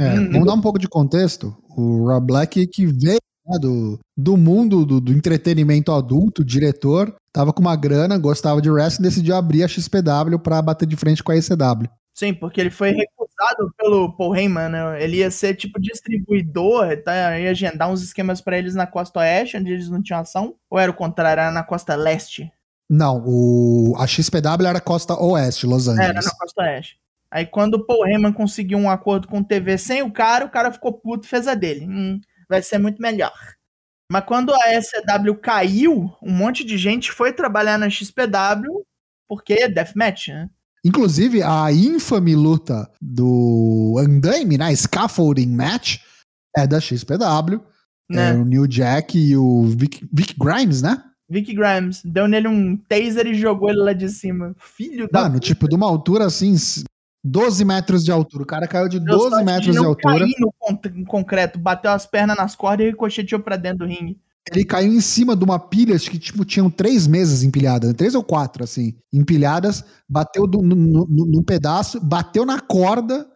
É, 0.01 0.19
Hum. 0.19 0.31
vamos 0.31 0.47
dar 0.47 0.53
um 0.53 0.61
pouco 0.61 0.79
de 0.79 0.87
contexto. 0.87 1.55
O 1.77 2.05
Rob 2.07 2.25
Black, 2.27 2.65
que 2.67 2.85
veio 2.85 3.19
né, 3.45 3.57
do, 3.59 3.99
do 4.17 4.35
mundo 4.37 4.85
do, 4.85 4.99
do 5.01 5.11
entretenimento 5.13 5.91
adulto, 5.91 6.43
diretor, 6.45 7.15
tava 7.33 7.51
com 7.53 7.61
uma 7.61 7.75
grana, 7.75 8.17
gostava 8.17 8.61
de 8.61 8.69
wrestling, 8.69 9.03
decidiu 9.03 9.35
abrir 9.35 9.63
a 9.63 9.67
XPW 9.67 10.37
pra 10.41 10.61
bater 10.61 10.85
de 10.87 10.95
frente 10.95 11.23
com 11.23 11.31
a 11.31 11.37
ECW. 11.37 11.89
Sim, 12.13 12.33
porque 12.33 12.59
ele 12.59 12.69
foi 12.69 12.91
recusado 12.91 13.73
pelo 13.77 14.11
Paul 14.17 14.35
Heyman, 14.35 14.69
né? 14.69 15.01
Ele 15.03 15.17
ia 15.17 15.31
ser 15.31 15.55
tipo 15.55 15.79
distribuidor, 15.79 17.01
tá? 17.03 17.39
ia 17.39 17.51
agendar 17.51 17.89
uns 17.89 18.01
esquemas 18.03 18.41
pra 18.41 18.57
eles 18.57 18.75
na 18.75 18.85
costa 18.85 19.19
oeste, 19.19 19.57
onde 19.57 19.71
eles 19.71 19.89
não 19.89 20.01
tinham 20.01 20.19
ação. 20.19 20.55
Ou 20.69 20.77
era 20.79 20.91
o 20.91 20.95
contrário, 20.95 21.41
era 21.41 21.51
na 21.51 21.63
costa 21.63 21.95
leste? 21.95 22.51
Não, 22.89 23.23
o, 23.25 23.95
a 23.97 24.05
XPW 24.05 24.67
era 24.67 24.81
Costa 24.81 25.15
Oeste, 25.17 25.65
Los 25.65 25.87
É, 25.87 25.91
Era 25.93 26.03
Angeles. 26.09 26.25
na 26.25 26.31
costa 26.31 26.61
oeste. 26.61 26.97
Aí 27.31 27.45
quando 27.45 27.75
o 27.75 27.85
Paul 27.85 28.05
Heyman 28.05 28.33
conseguiu 28.33 28.77
um 28.77 28.89
acordo 28.89 29.27
com 29.27 29.39
o 29.39 29.43
TV 29.43 29.77
sem 29.77 30.03
o 30.03 30.11
cara, 30.11 30.45
o 30.45 30.49
cara 30.49 30.71
ficou 30.71 30.93
puto 30.93 31.25
e 31.25 31.29
fez 31.29 31.47
a 31.47 31.55
dele. 31.55 31.87
Hum, 31.87 32.19
vai 32.49 32.61
ser 32.61 32.77
muito 32.77 33.01
melhor. 33.01 33.33
Mas 34.11 34.25
quando 34.25 34.53
a 34.53 34.81
SCW 34.81 35.35
caiu, 35.41 36.13
um 36.21 36.31
monte 36.31 36.65
de 36.65 36.77
gente 36.77 37.09
foi 37.11 37.31
trabalhar 37.31 37.77
na 37.77 37.89
XPW 37.89 38.85
porque 39.29 39.53
é 39.53 39.69
deathmatch, 39.69 40.27
né? 40.27 40.49
Inclusive, 40.83 41.41
a 41.41 41.71
infame 41.71 42.35
luta 42.35 42.91
do 42.99 43.95
Andaime, 43.97 44.57
né? 44.57 44.75
Scaffolding 44.75 45.47
Match, 45.47 45.99
é 46.57 46.67
da 46.67 46.81
XPW. 46.81 47.61
É, 48.11 48.15
né? 48.15 48.33
o 48.33 48.43
New 48.43 48.67
Jack 48.67 49.17
e 49.17 49.37
o 49.37 49.63
Vic, 49.67 50.05
Vic 50.11 50.35
Grimes, 50.37 50.81
né? 50.81 51.01
Vic 51.29 51.53
Grimes 51.53 52.01
deu 52.03 52.27
nele 52.27 52.49
um 52.49 52.75
taser 52.75 53.27
e 53.27 53.35
jogou 53.35 53.69
ele 53.69 53.79
lá 53.79 53.93
de 53.93 54.09
cima. 54.09 54.53
Filho 54.57 55.07
da 55.09 55.21
Mano, 55.21 55.39
tipo, 55.39 55.69
de 55.69 55.75
uma 55.75 55.87
altura 55.87 56.25
assim, 56.25 56.55
12 57.23 57.63
metros 57.65 58.03
de 58.03 58.11
altura. 58.11 58.43
O 58.43 58.47
cara 58.47 58.67
caiu 58.67 58.87
de 58.89 58.99
Deu 58.99 59.17
12 59.17 59.29
sorte 59.29 59.45
metros 59.45 59.75
de 59.75 59.85
altura. 59.85 60.19
cair 60.19 60.35
no 60.39 60.53
con- 60.57 60.79
em 60.95 61.03
concreto, 61.05 61.59
bateu 61.59 61.91
as 61.91 62.05
pernas 62.05 62.37
nas 62.37 62.55
cordas 62.55 62.85
e 62.87 62.89
ricocheteou 62.89 63.41
pra 63.41 63.55
dentro 63.57 63.79
do 63.79 63.85
ringue. 63.85 64.19
Ele 64.51 64.65
caiu 64.65 64.91
em 64.91 65.01
cima 65.01 65.35
de 65.35 65.43
uma 65.43 65.59
pilha, 65.59 65.95
acho 65.95 66.09
que 66.09 66.17
tipo, 66.17 66.43
tinham 66.43 66.67
três 66.69 67.05
mesas 67.05 67.43
empilhadas, 67.43 67.93
três 67.93 68.15
ou 68.15 68.23
quatro, 68.23 68.63
assim, 68.63 68.95
empilhadas, 69.13 69.83
bateu 70.09 70.47
do- 70.47 70.63
no, 70.63 70.75
no- 70.75 71.05
no- 71.07 71.25
num 71.27 71.43
pedaço, 71.43 71.99
bateu 72.03 72.43
na 72.43 72.59
corda, 72.59 73.27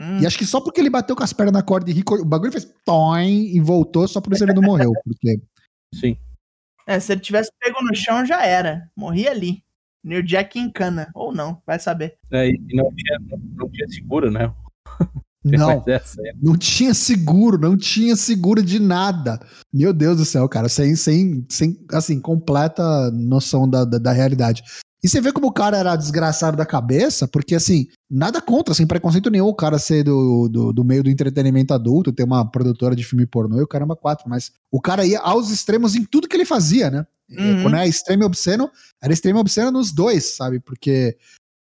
Hum, 0.00 0.20
e 0.20 0.26
acho 0.26 0.38
que 0.38 0.46
só 0.46 0.60
porque 0.62 0.80
ele 0.80 0.88
bateu 0.90 1.14
com 1.14 1.22
as 1.22 1.32
pernas 1.34 1.52
na 1.52 1.62
corda 1.62 1.90
e 1.90 1.92
rico, 1.92 2.14
o 2.16 2.24
bagulho 2.24 2.50
fez 2.50 2.66
toim 2.84 3.44
e 3.54 3.60
voltou, 3.60 4.08
só 4.08 4.20
por 4.22 4.32
isso 4.32 4.42
ele 4.42 4.54
não 4.54 4.62
morreu. 4.62 4.92
Porque 5.04 5.38
Sim. 5.94 6.16
É, 6.86 6.98
se 6.98 7.12
ele 7.12 7.20
tivesse 7.20 7.50
pego 7.60 7.80
no 7.82 7.94
chão, 7.94 8.26
já 8.26 8.44
era. 8.44 8.90
Morria 8.96 9.30
ali. 9.30 9.62
New 10.04 10.22
Jack 10.22 10.58
em 10.58 10.70
cana. 10.70 11.10
Ou 11.14 11.34
não, 11.34 11.60
vai 11.66 11.78
saber. 11.78 12.16
É, 12.30 12.48
e 12.48 12.58
não 12.74 12.92
tinha, 12.94 13.18
não, 13.56 13.68
tinha 13.70 13.88
seguro, 13.88 14.30
né? 14.30 14.52
não, 15.42 15.82
não 16.42 16.56
tinha 16.56 16.92
seguro, 16.92 17.58
não 17.58 17.76
tinha 17.76 18.14
seguro 18.14 18.62
de 18.62 18.78
nada. 18.78 19.40
Meu 19.72 19.92
Deus 19.92 20.18
do 20.18 20.24
céu, 20.24 20.48
cara, 20.48 20.68
sem, 20.68 20.94
sem, 20.94 21.46
sem 21.48 21.78
assim, 21.92 22.20
completa 22.20 23.10
noção 23.10 23.68
da, 23.68 23.84
da, 23.84 23.98
da 23.98 24.12
realidade. 24.12 24.62
E 25.04 25.08
você 25.08 25.20
vê 25.20 25.30
como 25.30 25.48
o 25.48 25.52
cara 25.52 25.76
era 25.76 25.94
desgraçado 25.96 26.56
da 26.56 26.64
cabeça, 26.64 27.28
porque 27.28 27.54
assim, 27.54 27.88
nada 28.10 28.40
contra, 28.40 28.72
sem 28.72 28.86
preconceito 28.86 29.28
nenhum, 29.28 29.48
o 29.48 29.54
cara 29.54 29.78
ser 29.78 30.02
do, 30.02 30.48
do, 30.48 30.72
do 30.72 30.82
meio 30.82 31.02
do 31.02 31.10
entretenimento 31.10 31.74
adulto, 31.74 32.10
ter 32.10 32.24
uma 32.24 32.50
produtora 32.50 32.96
de 32.96 33.04
filme 33.04 33.26
pornô 33.26 33.60
e 33.60 33.62
o 33.62 33.68
caramba 33.68 33.94
quatro, 33.94 34.26
mas 34.30 34.50
o 34.72 34.80
cara 34.80 35.04
ia 35.04 35.20
aos 35.20 35.50
extremos 35.50 35.94
em 35.94 36.06
tudo 36.06 36.26
que 36.26 36.34
ele 36.34 36.46
fazia, 36.46 36.90
né? 36.90 37.06
Uhum. 37.28 37.62
Quando 37.62 37.76
é 37.76 37.86
extremo 37.86 38.22
e 38.22 38.26
obsceno, 38.26 38.70
era 39.02 39.12
extremo 39.12 39.38
e 39.38 39.42
obsceno 39.42 39.70
nos 39.70 39.92
dois, 39.92 40.36
sabe? 40.36 40.58
Porque 40.58 41.18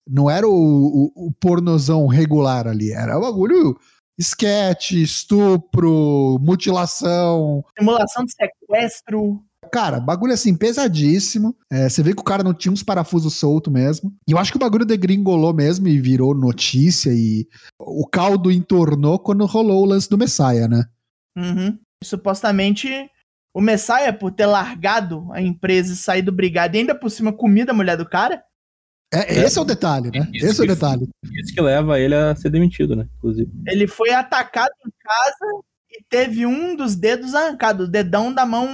não 0.04 0.28
era 0.28 0.48
o, 0.48 0.52
o, 0.52 1.28
o 1.28 1.32
pornozão 1.32 2.08
regular 2.08 2.66
ali, 2.66 2.90
era 2.90 3.16
o 3.16 3.20
bagulho 3.20 3.78
esquete, 4.18 5.00
estupro, 5.00 6.38
mutilação, 6.40 7.64
Simulação 7.78 8.24
de 8.24 8.32
sequestro. 8.32 9.40
Cara, 9.70 10.00
bagulho 10.00 10.32
assim, 10.32 10.54
pesadíssimo. 10.54 11.56
É, 11.70 11.88
você 11.88 12.02
vê 12.02 12.14
que 12.14 12.20
o 12.20 12.24
cara 12.24 12.42
não 12.42 12.54
tinha 12.54 12.72
uns 12.72 12.82
parafusos 12.82 13.34
soltos 13.34 13.72
mesmo. 13.72 14.14
E 14.28 14.32
eu 14.32 14.38
acho 14.38 14.50
que 14.50 14.56
o 14.56 14.60
bagulho 14.60 14.84
degringolou 14.84 15.52
mesmo 15.54 15.88
e 15.88 16.00
virou 16.00 16.34
notícia 16.34 17.10
e 17.10 17.46
o 17.78 18.06
caldo 18.06 18.50
entornou 18.50 19.18
quando 19.18 19.46
rolou 19.46 19.82
o 19.82 19.86
lance 19.86 20.08
do 20.08 20.18
Messiah, 20.18 20.68
né? 20.68 20.84
Uhum. 21.36 21.78
Supostamente, 22.02 22.88
o 23.54 23.60
Messiah, 23.60 24.12
por 24.12 24.30
ter 24.32 24.46
largado 24.46 25.26
a 25.32 25.40
empresa 25.40 25.92
e 25.92 25.96
saído 25.96 26.32
brigado 26.32 26.76
e 26.76 26.80
ainda 26.80 26.94
por 26.94 27.10
cima 27.10 27.32
comida 27.32 27.72
a 27.72 27.74
mulher 27.74 27.96
do 27.96 28.08
cara, 28.08 28.42
É, 29.12 29.40
esse 29.44 29.58
é 29.58 29.62
o 29.62 29.64
detalhe, 29.64 30.10
né? 30.10 30.28
Isso 30.32 30.46
Esse 30.46 30.60
é 30.60 30.64
o 30.64 30.68
detalhe. 30.68 31.08
Isso 31.32 31.54
que 31.54 31.60
leva 31.60 31.98
ele 31.98 32.14
a 32.14 32.36
ser 32.36 32.50
demitido, 32.50 32.94
né? 32.94 33.06
Inclusive. 33.16 33.50
ele 33.66 33.86
foi 33.86 34.10
atacado 34.10 34.72
em 34.86 34.90
casa 35.02 35.62
e 35.90 36.04
teve 36.10 36.44
um 36.44 36.76
dos 36.76 36.94
dedos 36.94 37.34
arrancado, 37.34 37.84
o 37.84 37.88
dedão 37.88 38.32
da 38.32 38.44
mão 38.44 38.68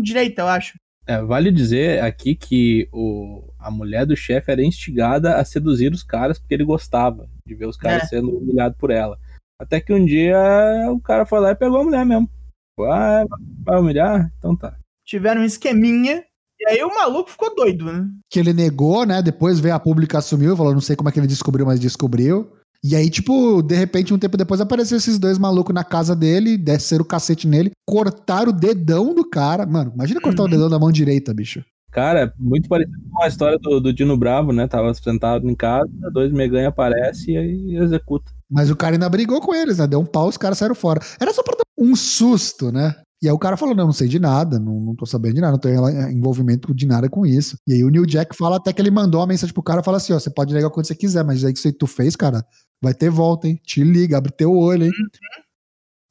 direita, 0.00 0.42
eu 0.42 0.48
acho. 0.48 0.78
É, 1.06 1.20
vale 1.22 1.50
dizer 1.50 2.02
aqui 2.04 2.36
que 2.36 2.86
o, 2.92 3.52
a 3.58 3.70
mulher 3.70 4.04
do 4.06 4.14
chefe 4.14 4.52
era 4.52 4.62
instigada 4.62 5.36
a 5.36 5.44
seduzir 5.44 5.90
os 5.92 6.02
caras 6.02 6.38
porque 6.38 6.54
ele 6.54 6.64
gostava 6.64 7.26
de 7.44 7.54
ver 7.54 7.66
os 7.66 7.76
caras 7.76 8.04
É. 8.04 8.06
sendo 8.06 8.36
humilhados 8.36 8.76
por 8.78 8.90
ela. 8.90 9.18
Até 9.58 9.80
que 9.80 9.92
um 9.92 10.04
dia 10.04 10.36
o 10.90 11.00
cara 11.00 11.26
foi 11.26 11.40
lá 11.40 11.50
e 11.50 11.56
pegou 11.56 11.80
a 11.80 11.84
mulher 11.84 12.04
mesmo. 12.06 12.28
Ah, 12.80 13.24
vai 13.64 13.78
humilhar? 13.80 14.30
Então 14.38 14.54
tá. 14.56 14.76
Tiveram 15.04 15.40
um 15.40 15.44
esqueminha. 15.44 16.22
E 16.60 16.68
aí 16.68 16.84
o 16.84 16.94
maluco 16.94 17.30
ficou 17.30 17.54
doido, 17.54 17.86
né? 17.90 18.06
Que 18.30 18.38
ele 18.38 18.52
negou, 18.52 19.04
né? 19.06 19.22
Depois 19.22 19.58
veio 19.58 19.74
a 19.74 19.80
pública 19.80 20.18
assumiu, 20.18 20.56
falou, 20.56 20.74
não 20.74 20.80
sei 20.80 20.94
como 20.94 21.08
é 21.08 21.12
que 21.12 21.18
ele 21.18 21.26
descobriu, 21.26 21.64
mas 21.66 21.80
descobriu. 21.80 22.52
E 22.82 22.96
aí, 22.96 23.10
tipo, 23.10 23.60
de 23.62 23.74
repente, 23.74 24.14
um 24.14 24.18
tempo 24.18 24.36
depois, 24.38 24.60
apareceram 24.60 24.96
esses 24.98 25.18
dois 25.18 25.38
malucos 25.38 25.74
na 25.74 25.84
casa 25.84 26.16
dele, 26.16 26.56
desceram 26.56 27.02
o 27.02 27.06
cacete 27.06 27.46
nele, 27.46 27.70
cortaram 27.86 28.50
o 28.50 28.54
dedão 28.54 29.14
do 29.14 29.28
cara. 29.28 29.66
Mano, 29.66 29.92
imagina 29.94 30.20
cortar 30.20 30.42
Uhum. 30.42 30.48
o 30.48 30.50
dedão 30.50 30.70
da 30.70 30.78
mão 30.78 30.90
direita, 30.90 31.34
bicho. 31.34 31.62
Cara, 31.92 32.32
muito 32.38 32.68
parecido 32.68 32.96
com 33.12 33.22
a 33.22 33.26
história 33.28 33.58
do, 33.58 33.80
do 33.80 33.92
Dino 33.92 34.16
Bravo, 34.16 34.52
né? 34.52 34.66
Tava 34.68 34.94
sentado 34.94 35.48
em 35.50 35.54
casa, 35.56 35.90
dois 36.12 36.32
meganha 36.32 36.68
aparece 36.68 37.32
e 37.32 37.36
aí 37.36 37.76
executa. 37.76 38.30
Mas 38.48 38.70
o 38.70 38.76
cara 38.76 38.94
ainda 38.94 39.08
brigou 39.08 39.40
com 39.40 39.52
eles, 39.54 39.78
né? 39.78 39.86
Deu 39.86 40.00
um 40.00 40.06
pau, 40.06 40.28
os 40.28 40.36
caras 40.36 40.56
saíram 40.56 40.74
fora. 40.74 41.00
Era 41.20 41.32
só 41.34 41.42
pra 41.42 41.56
dar 41.56 41.64
um 41.76 41.94
susto, 41.96 42.70
né? 42.72 42.94
E 43.22 43.28
aí 43.28 43.32
o 43.32 43.38
cara 43.38 43.56
falou: 43.56 43.74
não, 43.74 43.86
não 43.86 43.92
sei 43.92 44.08
de 44.08 44.18
nada, 44.18 44.58
não, 44.58 44.80
não 44.80 44.94
tô 44.94 45.04
sabendo 45.04 45.34
de 45.34 45.40
nada, 45.40 45.52
não 45.52 45.58
tenho 45.58 45.74
rela- 45.74 46.10
envolvimento 46.10 46.74
de 46.74 46.86
nada 46.86 47.08
com 47.08 47.26
isso. 47.26 47.56
E 47.66 47.72
aí 47.74 47.84
o 47.84 47.90
New 47.90 48.06
Jack 48.06 48.34
fala 48.36 48.56
até 48.56 48.72
que 48.72 48.80
ele 48.80 48.90
mandou 48.90 49.20
uma 49.20 49.26
mensagem 49.26 49.52
pro 49.52 49.62
cara 49.62 49.82
fala 49.82 49.98
assim: 49.98 50.12
ó, 50.12 50.18
você 50.18 50.30
pode 50.30 50.54
negar 50.54 50.70
quando 50.70 50.86
você 50.86 50.94
quiser, 50.94 51.22
mas 51.24 51.44
aí 51.44 51.52
que 51.52 51.58
você- 51.58 51.72
tu 51.72 51.86
fez, 51.86 52.16
cara, 52.16 52.44
vai 52.82 52.94
ter 52.94 53.10
volta, 53.10 53.46
hein? 53.48 53.60
Te 53.64 53.84
liga, 53.84 54.16
abre 54.16 54.32
teu 54.32 54.52
olho, 54.54 54.84
hein? 54.86 54.92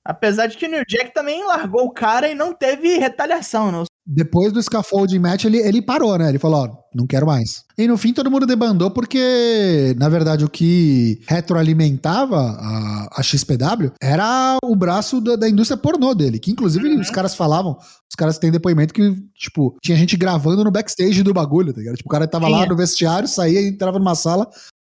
Apesar 0.05 0.47
de 0.47 0.57
que 0.57 0.65
o 0.65 0.69
New 0.69 0.83
Jack 0.87 1.13
também 1.13 1.45
largou 1.45 1.85
o 1.85 1.91
cara 1.91 2.27
e 2.29 2.35
não 2.35 2.53
teve 2.53 2.97
retaliação, 2.97 3.71
né? 3.71 3.83
Depois 4.11 4.51
do 4.51 4.61
scaffolding 4.63 5.19
match, 5.19 5.45
ele, 5.45 5.59
ele 5.59 5.83
parou, 5.83 6.17
né? 6.17 6.29
Ele 6.29 6.39
falou, 6.39 6.63
ó, 6.63 6.69
não 6.95 7.05
quero 7.05 7.27
mais. 7.27 7.63
E 7.77 7.87
no 7.87 7.95
fim 7.95 8.11
todo 8.11 8.31
mundo 8.31 8.47
debandou 8.47 8.89
porque, 8.89 9.95
na 9.99 10.09
verdade, 10.09 10.43
o 10.43 10.49
que 10.49 11.21
retroalimentava 11.27 12.37
a, 12.37 13.07
a 13.19 13.21
XPW 13.23 13.91
era 14.01 14.57
o 14.63 14.75
braço 14.75 15.21
da, 15.21 15.35
da 15.35 15.47
indústria 15.47 15.77
pornô 15.77 16.13
dele, 16.15 16.39
que 16.39 16.51
inclusive 16.51 16.89
Uhum. 16.89 16.99
os 17.01 17.11
caras 17.11 17.35
falavam, 17.35 17.77
os 18.09 18.15
caras 18.17 18.39
têm 18.39 18.49
depoimento 18.51 18.93
que, 18.93 19.15
tipo, 19.35 19.75
tinha 19.83 19.95
gente 19.97 20.17
gravando 20.17 20.63
no 20.63 20.71
backstage 20.71 21.21
do 21.21 21.33
bagulho, 21.33 21.71
tá 21.71 21.79
ligado? 21.79 21.97
Tipo, 21.97 22.09
o 22.09 22.11
cara 22.11 22.27
tava 22.27 22.47
lá 22.47 22.57
Tinha. 22.59 22.69
no 22.69 22.75
vestiário, 22.75 23.27
saía, 23.27 23.61
entrava 23.61 23.99
numa 23.99 24.15
sala, 24.15 24.47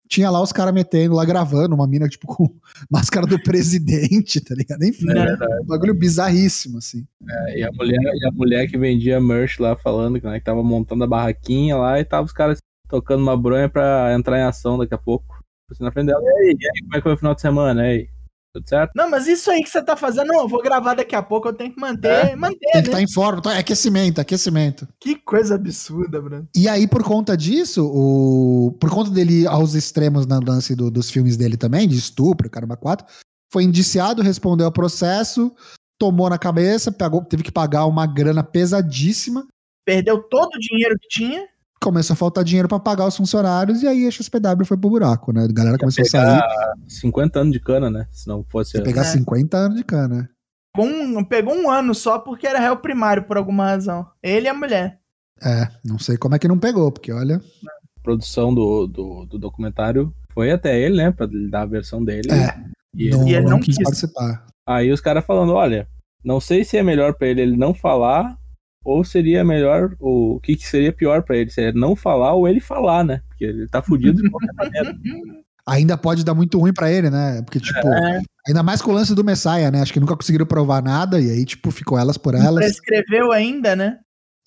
tinha 0.08 0.30
lá 0.30 0.42
os 0.42 0.52
caras 0.52 0.72
metendo 0.74 1.14
lá, 1.14 1.24
gravando, 1.24 1.74
uma 1.74 1.86
mina, 1.86 2.08
tipo, 2.08 2.26
com 2.34 2.48
máscara 2.90 3.26
do 3.26 3.40
presidente, 3.42 4.40
tá 4.40 4.54
ligado? 4.54 4.82
Enfim, 4.84 5.06
É. 5.10 5.60
um 5.60 5.66
bagulho 5.66 5.94
bizarríssimo, 5.94 6.78
assim. 6.78 7.06
É, 7.28 7.60
e, 7.60 7.62
a 7.64 7.70
mulher, 7.72 8.00
e 8.00 8.26
a 8.26 8.30
mulher 8.32 8.66
que 8.68 8.76
vendia 8.78 9.20
merch 9.20 9.58
lá 9.58 9.76
falando 9.76 10.20
né, 10.22 10.38
que 10.38 10.44
tava 10.44 10.62
montando 10.62 11.04
a 11.04 11.06
barraquinha 11.06 11.76
lá 11.76 11.98
e 11.98 12.04
tava 12.04 12.26
os 12.26 12.32
caras 12.32 12.58
tocando 12.88 13.22
uma 13.22 13.36
bronha 13.36 13.68
pra 13.68 14.14
entrar 14.14 14.38
em 14.38 14.42
ação 14.42 14.78
daqui 14.78 14.94
a 14.94 14.98
pouco. 14.98 15.42
Assim, 15.70 15.82
na 15.82 15.90
frente 15.90 16.06
dela, 16.08 16.20
e 16.22 16.28
aí, 16.28 16.56
e 16.60 16.66
aí, 16.66 16.80
como 16.82 16.94
é 16.94 16.96
que 16.98 17.02
foi 17.02 17.14
o 17.14 17.16
final 17.16 17.34
de 17.34 17.40
semana? 17.40 17.82
E 17.86 17.90
aí, 17.90 18.08
tudo 18.54 18.68
certo? 18.68 18.92
Não, 18.94 19.10
mas 19.10 19.26
isso 19.26 19.50
aí 19.50 19.62
que 19.62 19.68
você 19.68 19.82
tá 19.82 19.96
fazendo, 19.96 20.28
não, 20.28 20.42
eu 20.42 20.48
vou 20.48 20.62
gravar 20.62 20.94
daqui 20.94 21.16
a 21.16 21.22
pouco, 21.22 21.48
eu 21.48 21.52
tenho 21.52 21.74
que 21.74 21.80
manter, 21.80 22.36
manter, 22.36 22.56
Tem 22.58 22.70
que 22.70 22.76
né? 22.78 22.80
estar 22.86 23.02
em 23.02 23.12
forma. 23.12 23.42
tá? 23.42 23.54
É 23.54 23.58
aquecimento, 23.58 24.20
aquecimento. 24.20 24.86
Que 25.00 25.16
coisa 25.16 25.56
absurda, 25.56 26.20
Bruno. 26.22 26.48
E 26.56 26.68
aí, 26.68 26.86
por 26.86 27.02
conta 27.02 27.36
disso, 27.36 27.84
o... 27.84 28.72
por 28.80 28.90
conta 28.90 29.10
dele 29.10 29.46
aos 29.46 29.74
extremos 29.74 30.24
na 30.26 30.38
lance 30.38 30.74
do- 30.76 30.90
dos 30.90 31.10
filmes 31.10 31.36
dele 31.36 31.56
também, 31.56 31.88
de 31.88 31.96
estupro, 31.96 32.48
caramba, 32.48 32.76
quatro, 32.76 33.04
foi 33.52 33.64
indiciado, 33.64 34.22
respondeu 34.22 34.66
ao 34.66 34.72
processo, 34.72 35.52
tomou 35.98 36.30
na 36.30 36.38
cabeça, 36.38 36.92
pagou, 36.92 37.24
teve 37.24 37.42
que 37.42 37.52
pagar 37.52 37.86
uma 37.86 38.06
grana 38.06 38.42
pesadíssima, 38.44 39.46
Perdeu 39.86 40.22
todo 40.22 40.54
o 40.54 40.58
dinheiro 40.58 40.96
que 40.98 41.08
tinha. 41.08 41.46
Começou 41.84 42.14
a 42.14 42.16
faltar 42.16 42.42
dinheiro 42.42 42.66
pra 42.68 42.80
pagar 42.80 43.06
os 43.06 43.16
funcionários, 43.16 43.82
e 43.82 43.86
aí 43.86 44.06
a 44.06 44.10
XPW 44.10 44.64
foi 44.64 44.76
pro 44.76 44.90
buraco, 44.90 45.32
né? 45.32 45.44
A 45.44 45.52
galera 45.52 45.78
começou 45.78 46.02
a 46.02 46.06
pegar 46.10 46.40
sair, 46.40 46.74
50 46.88 47.38
anos 47.40 47.52
de 47.52 47.60
cana, 47.60 47.90
né? 47.90 48.06
Se 48.10 48.26
não 48.26 48.42
fosse. 48.48 48.76
ia 48.76 48.82
pegar 48.82 49.02
É. 49.02 49.04
50 49.04 49.56
anos 49.56 49.76
de 49.76 49.84
cana. 49.84 50.28
Um- 50.76 51.22
pegou 51.24 51.54
um 51.54 51.70
ano 51.70 51.94
só 51.94 52.18
porque 52.18 52.46
era 52.46 52.58
réu 52.58 52.76
primário 52.78 53.22
por 53.24 53.36
alguma 53.36 53.66
razão. 53.66 54.06
Ele 54.22 54.46
e 54.46 54.48
a 54.48 54.54
mulher. 54.54 54.98
É, 55.42 55.68
não 55.84 55.98
sei 55.98 56.16
como 56.16 56.34
é 56.34 56.38
que 56.38 56.48
não 56.48 56.58
pegou, 56.58 56.90
porque 56.90 57.12
olha. 57.12 57.36
A 57.36 58.00
produção 58.02 58.52
do, 58.54 58.86
do, 58.86 59.24
do 59.26 59.38
documentário 59.38 60.12
foi 60.32 60.50
até 60.50 60.78
ele, 60.80 60.96
né? 60.96 61.10
Pra 61.12 61.26
ele 61.26 61.48
dar 61.48 61.62
a 61.62 61.66
versão 61.66 62.04
dele. 62.04 62.28
É, 62.32 62.54
E 62.96 63.10
não, 63.10 63.28
E 63.28 63.34
ele 63.34 63.46
não 63.46 63.60
quis 63.60 63.76
quis. 63.76 63.84
participar. 63.84 64.46
Aí 64.66 64.90
os 64.90 65.00
caras 65.00 65.24
falando, 65.24 65.52
olha, 65.52 65.86
não 66.24 66.40
sei 66.40 66.64
se 66.64 66.76
é 66.76 66.82
melhor 66.82 67.14
pra 67.14 67.28
ele 67.28 67.42
ele 67.42 67.56
não 67.56 67.72
falar, 67.74 68.36
ou 68.84 69.02
seria 69.02 69.42
melhor, 69.42 69.96
o 69.98 70.38
que, 70.40 70.54
que 70.56 70.66
seria 70.68 70.92
pior 70.92 71.22
pra 71.22 71.36
ele, 71.36 71.50
se 71.50 71.60
é 71.62 71.72
não 71.72 71.96
falar 71.96 72.34
ou 72.34 72.46
ele 72.46 72.60
falar, 72.60 73.02
né? 73.02 73.22
Porque 73.28 73.44
ele 73.44 73.66
tá 73.68 73.82
fudido 73.82 74.22
de 74.22 74.30
qualquer 74.30 74.52
maneira. 74.54 74.94
Ainda 75.66 75.96
pode 75.96 76.22
dar 76.24 76.34
muito 76.34 76.58
ruim 76.58 76.74
pra 76.74 76.92
ele, 76.92 77.08
né? 77.08 77.40
Porque, 77.40 77.58
tipo, 77.58 77.88
É, 77.88 78.20
ainda 78.46 78.62
mais 78.62 78.82
com 78.82 78.90
o 78.90 78.94
lance 78.94 79.14
do 79.14 79.24
Messiah, 79.24 79.70
né? 79.70 79.80
Acho 79.80 79.94
que 79.94 80.00
nunca 80.00 80.14
conseguiram 80.14 80.44
provar 80.44 80.82
nada, 80.82 81.18
e 81.18 81.30
aí, 81.30 81.42
tipo, 81.46 81.70
ficou 81.70 81.98
elas 81.98 82.18
por 82.18 82.34
não 82.34 82.44
elas. 82.44 82.66
prescreveu 82.66 83.32
ainda, 83.32 83.74
né? 83.74 83.96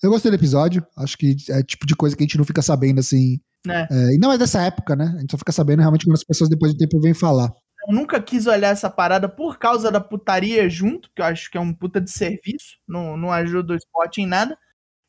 Eu 0.00 0.10
gostei 0.10 0.30
do 0.30 0.36
episódio, 0.36 0.80
acho 0.96 1.18
que 1.18 1.34
é 1.50 1.60
tipo 1.64 1.84
de 1.84 1.96
coisa 1.96 2.16
que 2.16 2.22
a 2.22 2.26
gente 2.26 2.38
não 2.38 2.44
fica 2.44 2.62
sabendo 2.62 3.00
assim. 3.00 3.40
né? 3.66 3.88
é, 3.90 4.14
e 4.14 4.18
não 4.18 4.30
é 4.30 4.38
dessa 4.38 4.62
época, 4.62 4.94
né? 4.94 5.12
A 5.16 5.20
gente 5.20 5.32
só 5.32 5.38
fica 5.38 5.50
sabendo 5.50 5.80
realmente 5.80 6.04
quando 6.04 6.14
as 6.14 6.22
pessoas 6.22 6.48
depois 6.48 6.72
do 6.72 6.78
tempo 6.78 7.00
vêm 7.00 7.12
falar. 7.12 7.50
Eu 7.88 7.94
nunca 7.94 8.20
quis 8.20 8.46
olhar 8.46 8.68
essa 8.70 8.90
parada 8.90 9.28
por 9.28 9.58
causa 9.58 9.90
da 9.90 9.98
putaria 10.00 10.68
junto, 10.68 11.10
que 11.16 11.22
eu 11.22 11.26
acho 11.26 11.50
que 11.50 11.56
é 11.56 11.60
um 11.60 11.72
puta 11.72 12.00
de 12.00 12.10
serviço, 12.10 12.76
não, 12.86 13.16
não 13.16 13.32
ajuda 13.32 13.72
o 13.72 13.76
esporte 13.76 14.20
em 14.20 14.26
nada. 14.26 14.58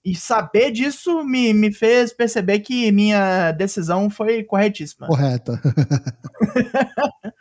E 0.06 0.16
saber 0.16 0.72
disso 0.72 1.26
me, 1.26 1.54
me 1.54 1.74
fez 1.74 2.14
perceber 2.14 2.60
que 2.62 2.90
minha 2.94 3.52
decisão 3.52 4.10
foi 4.10 4.44
corretíssima. 4.46 5.08
Correta. 5.08 5.62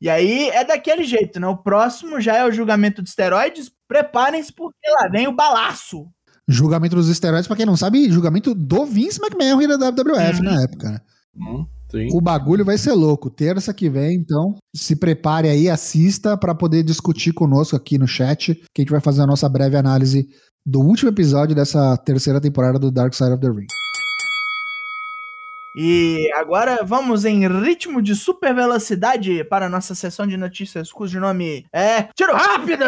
E 0.00 0.08
aí 0.10 0.48
é 0.48 0.64
daquele 0.64 1.04
jeito, 1.04 1.38
né? 1.38 1.46
O 1.46 1.56
próximo 1.56 2.20
já 2.20 2.36
é 2.36 2.44
o 2.44 2.50
julgamento 2.50 3.00
de 3.00 3.08
esteroides. 3.08 3.70
Preparem-se 3.86 4.52
porque 4.52 4.90
lá 5.00 5.06
vem 5.08 5.28
o 5.28 5.32
balaço. 5.32 6.08
julgamento 6.48 6.96
dos 6.96 7.08
esteroides, 7.08 7.46
pra 7.46 7.56
quem 7.56 7.64
não 7.64 7.76
sabe, 7.76 8.10
julgamento 8.10 8.52
do 8.52 8.84
Vince 8.84 9.20
McMahon 9.22 9.62
e 9.62 9.68
da 9.68 9.76
WWF 9.76 10.38
Uhum. 10.38 10.42
na 10.42 10.60
época, 10.64 10.90
né? 10.90 11.00
Hum, 11.36 11.64
sim. 11.92 12.08
O 12.12 12.20
bagulho 12.20 12.64
vai 12.64 12.76
ser 12.76 12.92
louco. 12.92 13.30
Terça 13.30 13.72
que 13.72 13.88
vem, 13.88 14.16
então, 14.16 14.56
se 14.74 14.96
prepare 14.96 15.48
aí, 15.48 15.68
assista 15.68 16.36
pra 16.36 16.54
poder 16.54 16.82
discutir 16.82 17.32
conosco 17.32 17.76
aqui 17.76 17.98
no 17.98 18.08
chat, 18.08 18.54
que 18.54 18.80
a 18.80 18.82
gente 18.82 18.90
vai 18.90 19.00
fazer 19.00 19.22
a 19.22 19.26
nossa 19.26 19.48
breve 19.48 19.76
análise 19.76 20.26
do 20.64 20.80
último 20.80 21.10
episódio 21.10 21.54
dessa 21.54 21.96
terceira 21.98 22.40
temporada 22.40 22.78
do 22.78 22.90
Dark 22.90 23.14
Side 23.14 23.32
of 23.32 23.40
the 23.40 23.48
Ring. 23.48 23.66
E 25.74 26.30
agora 26.34 26.84
vamos 26.84 27.24
em 27.24 27.48
ritmo 27.48 28.02
de 28.02 28.14
super 28.14 28.54
velocidade 28.54 29.42
para 29.44 29.66
a 29.66 29.70
nossa 29.70 29.94
sessão 29.94 30.26
de 30.26 30.36
notícias 30.36 30.92
cujo 30.92 31.18
nome 31.18 31.64
é 31.72 32.02
Tiro 32.14 32.34
Rápido! 32.34 32.84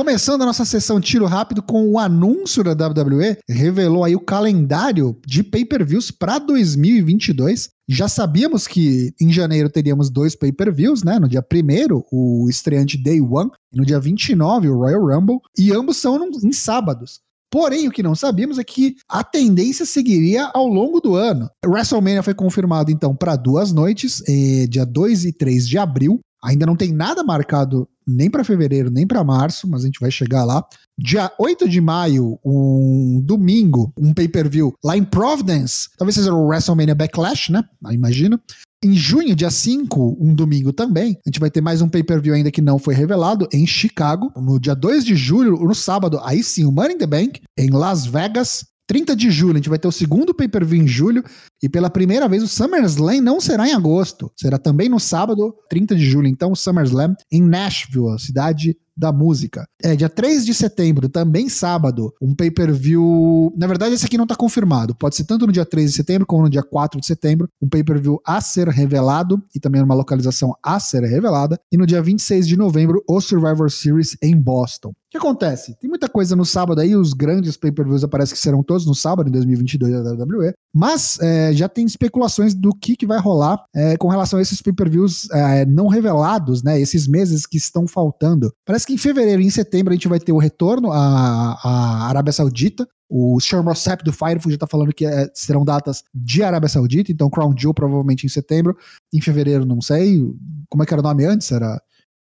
Começando 0.00 0.40
a 0.40 0.46
nossa 0.46 0.64
sessão 0.64 0.98
tiro 0.98 1.26
rápido 1.26 1.62
com 1.62 1.90
o 1.90 1.98
anúncio 1.98 2.64
da 2.64 2.72
WWE, 2.72 3.36
revelou 3.46 4.02
aí 4.02 4.16
o 4.16 4.24
calendário 4.24 5.14
de 5.26 5.44
pay-per-views 5.44 6.10
para 6.10 6.38
2022. 6.38 7.68
Já 7.86 8.08
sabíamos 8.08 8.66
que 8.66 9.12
em 9.20 9.30
janeiro 9.30 9.68
teríamos 9.68 10.08
dois 10.08 10.34
pay-per-views, 10.34 11.02
né? 11.02 11.18
No 11.18 11.28
dia 11.28 11.44
1 11.44 12.02
o 12.10 12.48
estreante 12.48 12.96
Day 12.96 13.20
One, 13.20 13.50
e 13.70 13.76
no 13.76 13.84
dia 13.84 14.00
29 14.00 14.70
o 14.70 14.78
Royal 14.78 15.04
Rumble, 15.04 15.38
e 15.58 15.70
ambos 15.70 15.98
são 15.98 16.18
em 16.42 16.52
sábados. 16.52 17.20
Porém, 17.50 17.86
o 17.86 17.90
que 17.90 18.02
não 18.02 18.14
sabíamos 18.14 18.58
é 18.58 18.64
que 18.64 18.96
a 19.06 19.22
tendência 19.22 19.84
seguiria 19.84 20.50
ao 20.54 20.66
longo 20.66 20.98
do 21.02 21.14
ano. 21.14 21.46
WrestleMania 21.62 22.22
foi 22.22 22.32
confirmado 22.32 22.90
então 22.90 23.14
para 23.14 23.36
duas 23.36 23.70
noites, 23.70 24.22
dia 24.70 24.86
2 24.86 25.26
e 25.26 25.32
3 25.34 25.68
de 25.68 25.76
abril. 25.76 26.20
Ainda 26.42 26.64
não 26.64 26.74
tem 26.74 26.90
nada 26.90 27.22
marcado 27.22 27.86
nem 28.10 28.30
para 28.30 28.44
fevereiro, 28.44 28.90
nem 28.90 29.06
para 29.06 29.24
março, 29.24 29.68
mas 29.68 29.82
a 29.82 29.86
gente 29.86 30.00
vai 30.00 30.10
chegar 30.10 30.44
lá. 30.44 30.64
Dia 30.98 31.30
8 31.38 31.68
de 31.68 31.80
maio, 31.80 32.38
um 32.44 33.20
domingo, 33.24 33.92
um 33.96 34.12
pay-per-view 34.12 34.74
lá 34.84 34.96
em 34.96 35.04
Providence. 35.04 35.88
Talvez 35.96 36.14
seja 36.14 36.34
o 36.34 36.46
WrestleMania 36.46 36.94
Backlash, 36.94 37.50
né? 37.50 37.64
Imagino. 37.90 38.38
Em 38.82 38.94
junho, 38.94 39.36
dia 39.36 39.50
5, 39.50 40.16
um 40.18 40.34
domingo 40.34 40.72
também, 40.72 41.18
a 41.24 41.28
gente 41.28 41.38
vai 41.38 41.50
ter 41.50 41.60
mais 41.60 41.82
um 41.82 41.88
pay-per-view 41.88 42.34
ainda 42.34 42.50
que 42.50 42.62
não 42.62 42.78
foi 42.78 42.94
revelado, 42.94 43.46
em 43.52 43.66
Chicago. 43.66 44.32
No 44.36 44.58
dia 44.58 44.74
2 44.74 45.04
de 45.04 45.14
julho, 45.14 45.58
no 45.58 45.74
sábado, 45.74 46.18
aí 46.24 46.42
sim, 46.42 46.64
o 46.64 46.72
Money 46.72 46.94
in 46.94 46.98
the 46.98 47.06
Bank, 47.06 47.42
em 47.58 47.68
Las 47.70 48.06
Vegas. 48.06 48.64
30 48.90 49.14
de 49.14 49.30
julho, 49.30 49.52
a 49.52 49.56
gente 49.58 49.68
vai 49.68 49.78
ter 49.78 49.86
o 49.86 49.92
segundo 49.92 50.34
pay-per-view 50.34 50.82
em 50.82 50.88
julho. 50.88 51.22
E 51.62 51.68
pela 51.68 51.88
primeira 51.88 52.28
vez, 52.28 52.42
o 52.42 52.48
SummerSlam 52.48 53.20
não 53.20 53.40
será 53.40 53.68
em 53.68 53.72
agosto. 53.72 54.32
Será 54.36 54.58
também 54.58 54.88
no 54.88 54.98
sábado, 54.98 55.54
30 55.68 55.94
de 55.94 56.04
julho, 56.04 56.26
então, 56.26 56.50
o 56.50 56.56
SummerSlam 56.56 57.14
em 57.30 57.40
Nashville, 57.40 58.12
a 58.12 58.18
cidade 58.18 58.76
da 59.00 59.10
música. 59.10 59.66
É, 59.82 59.96
dia 59.96 60.08
3 60.08 60.44
de 60.44 60.52
setembro, 60.52 61.08
também 61.08 61.48
sábado, 61.48 62.14
um 62.20 62.34
pay-per-view. 62.34 63.52
Na 63.56 63.66
verdade, 63.66 63.94
esse 63.94 64.04
aqui 64.04 64.18
não 64.18 64.26
tá 64.26 64.36
confirmado. 64.36 64.94
Pode 64.94 65.16
ser 65.16 65.24
tanto 65.24 65.46
no 65.46 65.52
dia 65.52 65.64
3 65.64 65.90
de 65.90 65.96
setembro 65.96 66.26
como 66.26 66.42
no 66.42 66.50
dia 66.50 66.62
4 66.62 67.00
de 67.00 67.06
setembro. 67.06 67.48
Um 67.60 67.68
pay-per-view 67.68 68.20
a 68.24 68.40
ser 68.40 68.68
revelado 68.68 69.42
e 69.54 69.58
também 69.58 69.82
uma 69.82 69.94
localização 69.94 70.54
a 70.62 70.78
ser 70.78 71.02
revelada. 71.02 71.58
E 71.72 71.76
no 71.78 71.86
dia 71.86 72.02
26 72.02 72.46
de 72.46 72.56
novembro, 72.56 73.02
o 73.08 73.20
Survivor 73.20 73.70
Series 73.70 74.16
em 74.22 74.36
Boston. 74.36 74.90
O 74.90 74.94
que 75.10 75.18
acontece? 75.18 75.74
Tem 75.80 75.90
muita 75.90 76.08
coisa 76.08 76.36
no 76.36 76.44
sábado 76.44 76.80
aí, 76.80 76.94
os 76.94 77.12
grandes 77.12 77.56
pay-per-views 77.56 78.04
aparecem 78.04 78.32
que 78.32 78.40
serão 78.40 78.62
todos 78.62 78.86
no 78.86 78.94
sábado, 78.94 79.28
em 79.28 79.32
2022 79.32 80.04
da 80.04 80.12
WWE, 80.12 80.52
mas 80.72 81.18
é, 81.20 81.52
já 81.52 81.68
tem 81.68 81.84
especulações 81.84 82.54
do 82.54 82.70
que, 82.72 82.94
que 82.94 83.04
vai 83.04 83.18
rolar 83.18 83.60
é, 83.74 83.96
com 83.96 84.06
relação 84.06 84.38
a 84.38 84.42
esses 84.42 84.62
pay-per-views 84.62 85.28
é, 85.32 85.66
não 85.66 85.88
revelados, 85.88 86.62
né, 86.62 86.80
esses 86.80 87.08
meses 87.08 87.44
que 87.44 87.56
estão 87.56 87.88
faltando. 87.88 88.54
Parece 88.64 88.86
que 88.86 88.89
em 88.92 88.98
fevereiro 88.98 89.40
e 89.40 89.46
em 89.46 89.50
setembro 89.50 89.92
a 89.92 89.94
gente 89.94 90.08
vai 90.08 90.18
ter 90.18 90.32
o 90.32 90.38
retorno 90.38 90.92
à, 90.92 91.58
à 91.62 92.08
Arábia 92.08 92.32
Saudita, 92.32 92.88
o 93.08 93.40
Sean 93.40 93.62
Rossap 93.62 94.04
do 94.04 94.12
Firefood 94.12 94.52
já 94.52 94.58
tá 94.58 94.66
falando 94.66 94.92
que 94.92 95.04
é, 95.04 95.28
serão 95.34 95.64
datas 95.64 96.04
de 96.14 96.42
Arábia 96.42 96.68
Saudita, 96.68 97.10
então 97.10 97.30
Crown 97.30 97.54
Jewel 97.56 97.74
provavelmente 97.74 98.24
em 98.24 98.28
setembro, 98.28 98.76
em 99.12 99.20
fevereiro 99.20 99.64
não 99.64 99.80
sei, 99.80 100.20
como 100.68 100.82
é 100.82 100.86
que 100.86 100.94
era 100.94 101.00
o 101.00 101.04
nome 101.04 101.24
antes? 101.24 101.50
Era 101.50 101.80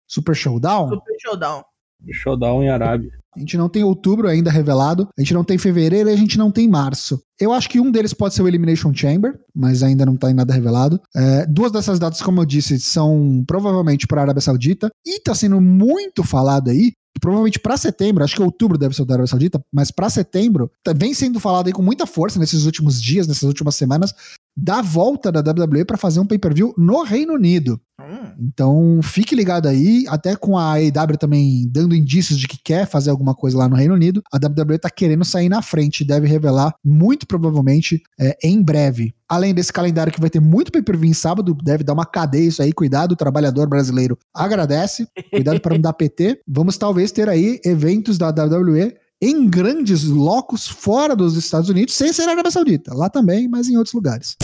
Super 0.08 0.36
Showdown? 0.36 0.90
Super 0.90 1.16
Showdown. 1.20 1.64
Showdown 2.12 2.64
em 2.64 2.70
Arábia. 2.70 3.12
A 3.38 3.40
gente 3.40 3.56
não 3.58 3.70
tem 3.70 3.84
outubro 3.84 4.28
ainda 4.28 4.50
revelado, 4.50 5.08
a 5.18 5.22
gente 5.22 5.34
não 5.34 5.44
tem 5.44 5.58
fevereiro 5.58 6.10
e 6.10 6.14
a 6.14 6.16
gente 6.18 6.38
não 6.38 6.52
tem 6.52 6.68
março. 6.68 7.22
Eu 7.40 7.54
acho 7.54 7.70
que 7.70 7.80
um 7.80 7.92
deles 7.92 8.14
pode 8.14 8.34
ser 8.34 8.42
o 8.42 8.48
Elimination 8.48 8.92
Chamber, 8.94 9.40
mas 9.56 9.84
ainda 9.84 10.06
não 10.06 10.16
tá 10.18 10.32
em 10.32 10.34
nada 10.34 10.52
revelado. 10.54 11.00
É, 11.16 11.46
duas 11.46 11.72
dessas 11.72 12.00
datas, 12.00 12.22
como 12.22 12.42
eu 12.42 12.46
disse, 12.46 12.80
são 12.80 13.44
provavelmente 13.48 14.08
para 14.08 14.22
a 14.22 14.24
Arábia 14.24 14.42
Saudita 14.42 14.90
e 15.06 15.20
tá 15.22 15.36
sendo 15.36 15.62
muito 15.62 16.24
falado 16.24 16.70
aí. 16.72 16.92
Provavelmente 17.22 17.60
para 17.60 17.78
setembro, 17.78 18.24
acho 18.24 18.36
que 18.36 18.42
outubro 18.44 18.78
deve 18.78 18.96
ser 18.96 19.02
o 19.02 19.06
da 19.06 19.16
Arábia 19.16 19.28
Saudita, 19.28 19.60
mas 19.74 19.90
para 19.90 20.08
setembro, 20.10 20.70
tá- 20.84 20.94
vem 20.94 21.14
sendo 21.16 21.40
falado 21.40 21.66
aí 21.68 21.74
com 21.74 21.82
muita 21.82 22.06
força 22.06 22.40
nesses 22.40 22.66
últimos 22.66 23.02
dias, 23.02 23.28
nessas 23.28 23.44
últimas 23.44 23.76
semanas, 23.76 24.14
da 24.58 24.82
volta 24.82 25.32
da 25.32 25.40
WWE 25.40 25.86
para 25.86 25.98
fazer 25.98 26.20
um 26.20 26.26
pay-per-view 26.26 26.74
no 26.76 27.04
Reino 27.04 27.34
Unido. 27.34 27.80
Hum, 28.02 28.34
Então, 28.40 29.00
fique 29.04 29.36
ligado 29.36 29.68
aí, 29.68 30.06
até 30.08 30.36
com 30.36 30.58
a 30.58 30.74
AEW 30.74 31.18
também 31.20 31.68
dando 31.70 31.96
indícios 31.96 32.40
de 32.40 32.48
que 32.48 32.58
quer 32.64 32.88
fazer 32.88 33.12
alguma 33.12 33.36
coisa 33.36 33.58
lá 33.58 33.70
no 33.70 33.76
Reino 33.76 33.94
Unido, 33.94 34.24
a 34.32 34.38
WWE 34.38 34.80
tá 34.80 34.90
querendo 34.90 35.24
sair 35.24 35.50
na 35.50 35.62
frente, 35.62 36.04
deve 36.04 36.28
revelar 36.28 36.74
muito 36.84 37.28
provavelmente 37.28 38.02
é, 38.20 38.36
em 38.44 38.62
breve. 38.62 39.14
Além 39.30 39.54
desse 39.54 39.74
calendário 39.74 40.14
que 40.14 40.22
vai 40.22 40.30
ter 40.30 40.40
muito 40.40 40.72
pay-per-view 40.72 41.10
em 41.10 41.14
sábado, 41.14 41.56
deve 41.64 41.84
dar 41.84 41.94
uma 41.94 42.06
cadeia 42.06 42.48
isso 42.48 42.62
aí, 42.62 42.72
cuidado, 42.72 43.12
o 43.12 43.18
trabalhador 43.18 43.68
brasileiro 43.68 44.18
agradece, 44.34 45.08
cuidado 45.32 45.60
para 45.60 45.76
não 45.76 45.82
dar 45.82 45.94
PT. 45.94 46.42
Vamos 46.48 46.78
talvez 46.78 47.12
ter 47.12 47.30
aí 47.30 47.60
eventos 47.64 48.18
da 48.18 48.30
WWE 48.30 48.96
em 49.22 49.50
grandes 49.50 50.04
locos 50.04 50.68
fora 50.68 51.16
dos 51.16 51.36
Estados 51.36 51.70
Unidos, 51.70 51.96
sem 51.96 52.14
ser 52.14 52.26
na 52.26 52.34
Arábia 52.34 52.52
Saudita, 52.52 52.94
lá 52.94 53.10
também, 53.10 53.48
mas 53.48 53.68
em 53.68 53.78
outros 53.78 53.94
lugares. 53.94 54.36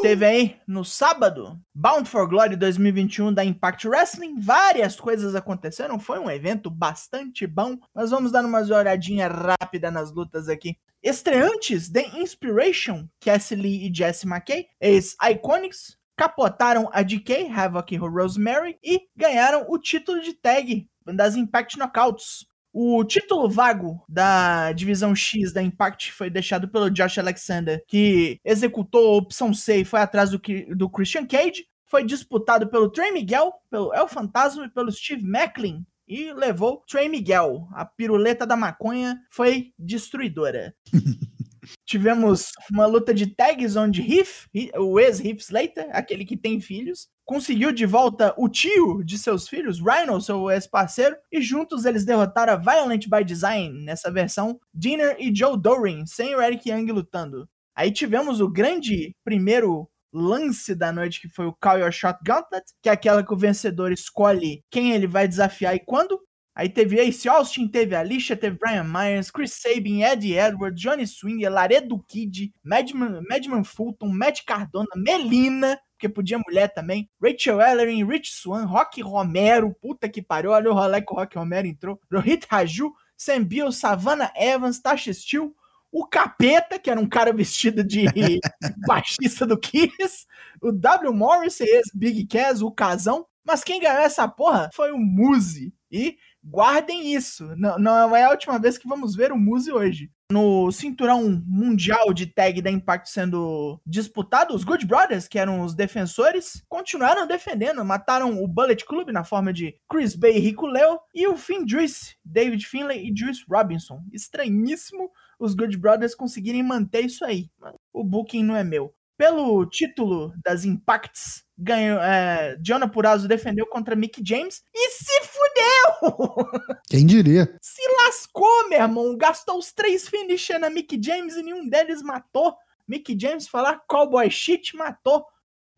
Teve 0.00 0.24
aí 0.24 0.56
no 0.66 0.84
sábado, 0.84 1.58
Bound 1.74 2.08
for 2.08 2.28
Glory 2.28 2.54
2021 2.54 3.34
da 3.34 3.44
Impact 3.44 3.88
Wrestling. 3.88 4.38
Várias 4.38 4.94
coisas 4.94 5.34
aconteceram. 5.34 5.98
Foi 5.98 6.20
um 6.20 6.30
evento 6.30 6.70
bastante 6.70 7.48
bom. 7.48 7.76
Nós 7.92 8.10
vamos 8.10 8.30
dar 8.30 8.44
uma 8.44 8.60
olhadinha 8.60 9.26
rápida 9.26 9.90
nas 9.90 10.12
lutas 10.12 10.48
aqui. 10.48 10.76
Estreantes 11.02 11.90
The 11.90 12.16
Inspiration, 12.16 13.08
Cassie 13.20 13.56
Lee 13.56 13.88
e 13.88 13.94
Jesse 13.94 14.26
McKay, 14.26 14.66
ex-Iconics, 14.80 15.96
capotaram 16.16 16.88
a 16.92 17.02
DK, 17.02 17.48
Havoc 17.52 17.92
e 17.92 17.96
Rosemary 17.96 18.78
e 18.82 19.00
ganharam 19.16 19.66
o 19.68 19.78
título 19.78 20.20
de 20.20 20.32
tag 20.32 20.88
das 21.06 21.34
Impact 21.34 21.76
Knockouts. 21.76 22.46
O 22.80 23.02
título 23.02 23.50
vago 23.50 24.00
da 24.08 24.70
divisão 24.70 25.12
X 25.12 25.52
da 25.52 25.60
Impact 25.60 26.12
foi 26.12 26.30
deixado 26.30 26.68
pelo 26.68 26.88
Josh 26.88 27.18
Alexander, 27.18 27.82
que 27.88 28.38
executou 28.44 29.14
a 29.14 29.16
opção 29.16 29.52
C 29.52 29.78
e 29.78 29.84
foi 29.84 29.98
atrás 29.98 30.30
do, 30.30 30.40
do 30.76 30.88
Christian 30.88 31.26
Cage. 31.26 31.66
Foi 31.84 32.04
disputado 32.04 32.68
pelo 32.70 32.88
Trey 32.88 33.10
Miguel, 33.10 33.52
pelo 33.68 33.92
El 33.92 34.06
Fantasma 34.06 34.66
e 34.66 34.70
pelo 34.70 34.92
Steve 34.92 35.24
Macklin. 35.24 35.84
E 36.06 36.32
levou 36.32 36.80
Trey 36.88 37.08
Miguel. 37.08 37.66
A 37.72 37.84
piruleta 37.84 38.46
da 38.46 38.54
maconha 38.54 39.18
foi 39.28 39.72
destruidora. 39.76 40.72
Tivemos 41.84 42.52
uma 42.70 42.86
luta 42.86 43.12
de 43.12 43.26
tags 43.26 43.74
onde 43.74 44.02
Heath, 44.02 44.46
o 44.76 45.00
ex-Heath 45.00 45.40
Slater, 45.40 45.88
aquele 45.90 46.24
que 46.24 46.36
tem 46.36 46.60
filhos, 46.60 47.08
conseguiu 47.28 47.70
de 47.70 47.84
volta 47.84 48.32
o 48.38 48.48
tio 48.48 49.04
de 49.04 49.18
seus 49.18 49.46
filhos, 49.46 49.80
Rhino, 49.80 50.18
seu 50.18 50.50
ex-parceiro, 50.50 51.14
e 51.30 51.42
juntos 51.42 51.84
eles 51.84 52.02
derrotaram 52.02 52.54
a 52.54 52.56
Violent 52.56 53.06
by 53.06 53.22
Design 53.22 53.84
nessa 53.84 54.10
versão, 54.10 54.58
Dinner 54.72 55.14
e 55.20 55.30
Joe 55.34 55.60
Doring, 55.60 56.06
sem 56.06 56.34
o 56.34 56.40
Eric 56.40 56.70
Young 56.70 56.90
lutando. 56.90 57.46
Aí 57.76 57.92
tivemos 57.92 58.40
o 58.40 58.48
grande 58.48 59.14
primeiro 59.22 59.86
lance 60.10 60.74
da 60.74 60.90
noite, 60.90 61.20
que 61.20 61.28
foi 61.28 61.44
o 61.44 61.52
Call 61.60 61.80
Your 61.80 61.92
Shot 61.92 62.18
Gauntlet, 62.24 62.64
que 62.82 62.88
é 62.88 62.92
aquela 62.92 63.22
que 63.22 63.34
o 63.34 63.36
vencedor 63.36 63.92
escolhe 63.92 64.62
quem 64.70 64.92
ele 64.92 65.06
vai 65.06 65.28
desafiar 65.28 65.76
e 65.76 65.84
quando. 65.84 66.18
Aí 66.58 66.68
teve 66.68 66.98
Ace 66.98 67.28
Austin, 67.28 67.68
teve 67.68 67.94
Alicia, 67.94 68.36
teve 68.36 68.58
Brian 68.58 68.82
Myers, 68.82 69.30
Chris 69.30 69.52
Sabin, 69.52 70.02
Eddie 70.02 70.34
Edwards, 70.34 70.82
Johnny 70.82 71.06
Swing, 71.06 71.48
Laredo 71.48 71.96
Kid, 72.08 72.52
Madman, 72.64 73.22
Madman 73.30 73.62
Fulton, 73.62 74.08
Matt 74.08 74.40
Cardona, 74.44 74.88
Melina, 74.96 75.78
porque 75.92 76.08
podia 76.08 76.36
mulher 76.36 76.66
também, 76.66 77.08
Rachel 77.22 77.60
Ellering, 77.60 78.04
Rich 78.04 78.32
Swan, 78.32 78.64
Rock 78.64 79.00
Romero, 79.00 79.72
puta 79.80 80.08
que 80.08 80.20
pariu, 80.20 80.50
olha 80.50 80.68
o 80.68 80.74
rolê 80.74 81.00
que 81.00 81.12
o 81.12 81.16
Rock 81.16 81.38
Romero 81.38 81.68
entrou, 81.68 82.00
Rohit 82.12 82.44
Raju, 82.50 82.92
Sam 83.16 83.44
Bill, 83.44 83.70
Savannah 83.70 84.32
Evans, 84.34 84.80
Tasha 84.80 85.14
Steele, 85.14 85.52
o 85.92 86.04
Capeta, 86.08 86.76
que 86.76 86.90
era 86.90 87.00
um 87.00 87.08
cara 87.08 87.32
vestido 87.32 87.84
de 87.84 88.04
baixista 88.84 89.46
do 89.46 89.56
Kiss, 89.56 90.26
o 90.60 90.72
W. 90.72 91.12
Morris, 91.12 91.60
esse 91.60 91.96
Big 91.96 92.26
Cass, 92.26 92.62
o 92.62 92.72
Casão, 92.72 93.24
mas 93.44 93.62
quem 93.62 93.80
ganhou 93.80 94.02
essa 94.02 94.26
porra 94.26 94.68
foi 94.74 94.90
o 94.90 94.98
Muzi. 94.98 95.72
E 95.90 96.18
Guardem 96.44 97.14
isso. 97.14 97.54
Não, 97.56 97.78
não 97.78 98.16
é 98.16 98.24
a 98.24 98.30
última 98.30 98.58
vez 98.58 98.78
que 98.78 98.88
vamos 98.88 99.14
ver 99.14 99.32
o 99.32 99.38
Muse 99.38 99.72
hoje. 99.72 100.10
No 100.30 100.70
cinturão 100.70 101.42
mundial 101.46 102.12
de 102.12 102.26
tag 102.26 102.60
da 102.60 102.70
Impact 102.70 103.10
sendo 103.10 103.80
disputado, 103.86 104.54
os 104.54 104.62
Good 104.62 104.86
Brothers, 104.86 105.26
que 105.26 105.38
eram 105.38 105.62
os 105.62 105.74
defensores, 105.74 106.62
continuaram 106.68 107.26
defendendo. 107.26 107.84
Mataram 107.84 108.42
o 108.42 108.46
Bullet 108.46 108.84
Club 108.84 109.08
na 109.08 109.24
forma 109.24 109.52
de 109.52 109.74
Chris 109.90 110.14
Bay 110.14 110.36
e 110.36 110.40
Rico 110.40 110.66
Leo. 110.66 111.00
E 111.14 111.26
o 111.26 111.36
Finn 111.36 111.66
Juice, 111.66 112.16
David 112.24 112.66
Finlay 112.66 113.08
e 113.08 113.16
Juice 113.16 113.44
Robinson. 113.48 114.02
Estranhíssimo 114.12 115.10
os 115.38 115.54
Good 115.54 115.76
Brothers 115.78 116.14
conseguirem 116.14 116.62
manter 116.62 117.04
isso 117.04 117.24
aí. 117.24 117.50
O 117.92 118.04
booking 118.04 118.42
não 118.42 118.56
é 118.56 118.64
meu. 118.64 118.92
Pelo 119.16 119.64
título 119.66 120.32
das 120.44 120.64
Impacts, 120.64 121.44
ganhou, 121.58 122.00
é, 122.00 122.56
Jonah 122.62 122.88
Purazo 122.88 123.26
defendeu 123.26 123.66
contra 123.66 123.96
Mick 123.96 124.22
James 124.24 124.62
e 124.72 124.90
se 124.90 125.20
fudeu! 125.22 126.46
Quem 126.88 127.04
diria? 127.04 127.52
Se 127.60 127.82
lascou, 128.02 128.68
meu 128.68 128.80
irmão. 128.80 129.16
Gastou 129.16 129.58
os 129.58 129.72
três 129.72 130.08
finisher 130.08 130.58
na 130.58 130.70
Mick 130.70 130.98
James 131.02 131.34
e 131.34 131.42
nenhum 131.42 131.68
deles 131.68 132.02
matou. 132.02 132.54
Mick 132.86 133.18
James 133.20 133.48
falar 133.48 133.82
cowboy 133.88 134.30
shit 134.30 134.76
matou. 134.76 135.24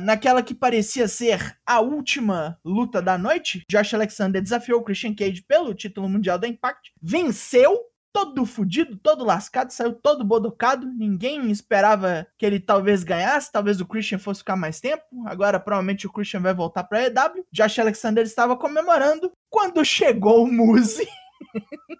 Naquela 0.01 0.43
que 0.43 0.55
parecia 0.55 1.07
ser 1.07 1.59
a 1.67 1.81
última 1.81 2.59
luta 2.65 3.03
da 3.03 3.19
noite, 3.19 3.65
Josh 3.71 3.93
Alexander 3.93 4.41
desafiou 4.41 4.81
o 4.81 4.85
Christian 4.85 5.15
Cage 5.15 5.43
pelo 5.43 5.75
título 5.75 6.09
mundial 6.09 6.39
da 6.39 6.49
Impact, 6.49 6.93
venceu 7.03 7.79
todo 8.13 8.45
fudido, 8.45 8.97
todo 8.97 9.25
lascado, 9.25 9.71
saiu 9.71 9.93
todo 9.93 10.25
bodocado. 10.25 10.87
Ninguém 10.87 11.51
esperava 11.51 12.27
que 12.37 12.45
ele 12.45 12.59
talvez 12.59 13.03
ganhasse, 13.03 13.53
talvez 13.53 13.81
o 13.81 13.87
Christian 13.87 14.19
fosse 14.19 14.41
ficar 14.41 14.57
mais 14.57 14.81
tempo. 14.81 15.05
Agora 15.27 15.61
provavelmente 15.61 16.07
o 16.07 16.13
Christian 16.13 16.41
vai 16.41 16.55
voltar 16.55 16.85
para 16.85 17.05
EW. 17.05 17.47
Josh 17.53 17.79
Alexander 17.79 18.25
estava 18.25 18.57
comemorando 18.57 19.33
quando 19.49 19.85
chegou 19.85 20.45
o 20.45 20.53
Muse. 20.53 21.07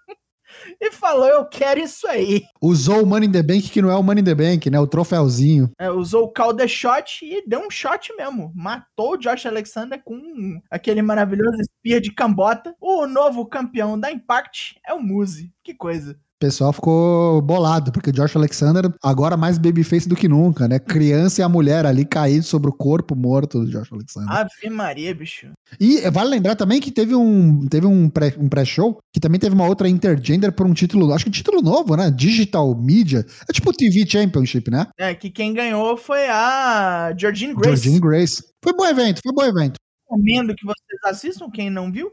e 0.81 0.91
falou: 0.91 1.27
Eu 1.27 1.45
quero 1.47 1.81
isso 1.81 2.07
aí. 2.07 2.43
Usou 2.61 3.03
o 3.03 3.07
Money 3.07 3.29
in 3.29 3.33
the 3.33 3.43
Bank, 3.43 3.71
que 3.71 3.83
não 3.83 3.91
é 3.91 3.97
o 3.97 4.03
Money 4.03 4.23
in 4.23 4.25
the 4.25 4.35
Bank, 4.35 4.71
né? 4.71 4.79
O 4.79 4.87
troféuzinho. 4.87 5.71
É, 5.79 5.91
usou 5.91 6.33
o 6.37 6.55
the 6.55 6.69
Shot 6.69 7.25
e 7.25 7.47
deu 7.47 7.61
um 7.61 7.71
shot 7.71 8.13
mesmo. 8.17 8.53
Matou 8.55 9.13
o 9.13 9.17
Josh 9.17 9.47
Alexander 9.47 10.01
com 10.03 10.61
aquele 10.71 11.03
maravilhoso 11.03 11.59
Spear 11.65 12.01
de 12.01 12.13
cambota. 12.13 12.75
O 12.81 13.07
novo 13.07 13.47
campeão 13.47 13.99
da 13.99 14.11
Impact 14.11 14.79
é 14.87 14.95
o 14.95 15.01
Muse. 15.01 15.53
Que 15.63 15.75
coisa 15.75 16.19
pessoal 16.41 16.73
ficou 16.73 17.41
bolado, 17.43 17.93
porque 17.93 18.09
o 18.11 18.13
Josh 18.13 18.35
Alexander 18.35 18.91
agora 19.03 19.37
mais 19.37 19.59
babyface 19.59 20.09
do 20.09 20.17
que 20.17 20.27
nunca, 20.27 20.67
né? 20.67 20.79
Criança 20.79 21.43
e 21.43 21.45
a 21.45 21.49
mulher 21.49 21.85
ali 21.85 22.05
caído 22.05 22.45
sobre 22.45 22.71
o 22.71 22.73
corpo 22.73 23.15
morto 23.15 23.61
do 23.61 23.71
Josh 23.71 23.93
Alexander. 23.93 24.35
Ave 24.35 24.71
Maria, 24.71 25.15
bicho. 25.15 25.49
E 25.79 26.01
vale 26.11 26.31
lembrar 26.31 26.57
também 26.57 26.81
que 26.81 26.91
teve 26.91 27.15
um, 27.15 27.67
teve 27.67 27.87
um 27.87 28.09
pré-show 28.09 28.41
um 28.41 28.49
pré 28.49 29.01
que 29.13 29.21
também 29.21 29.39
teve 29.39 29.55
uma 29.55 29.67
outra 29.67 29.89
intergender 29.89 30.51
por 30.53 30.67
um 30.67 30.73
título, 30.73 31.13
acho 31.13 31.27
que 31.27 31.31
título 31.31 31.61
novo, 31.61 31.95
né? 31.95 32.11
Digital 32.11 32.75
Media. 32.75 33.25
É 33.49 33.53
tipo 33.53 33.71
o 33.71 33.75
TV 33.75 34.07
Championship, 34.09 34.71
né? 34.71 34.87
É, 34.99 35.15
que 35.15 35.29
quem 35.29 35.53
ganhou 35.53 35.97
foi 35.97 36.27
a 36.27 37.15
Georgine 37.17 37.55
Grace. 37.55 37.83
Georgine 37.83 38.01
Grace. 38.01 38.45
Foi 38.63 38.73
bom 38.73 38.87
evento, 38.87 39.21
foi 39.23 39.33
bom 39.33 39.45
evento. 39.45 39.75
Recomendo 40.11 40.55
que 40.55 40.65
vocês 40.65 41.01
assistam, 41.05 41.51
quem 41.51 41.69
não 41.69 41.93
viu. 41.93 42.11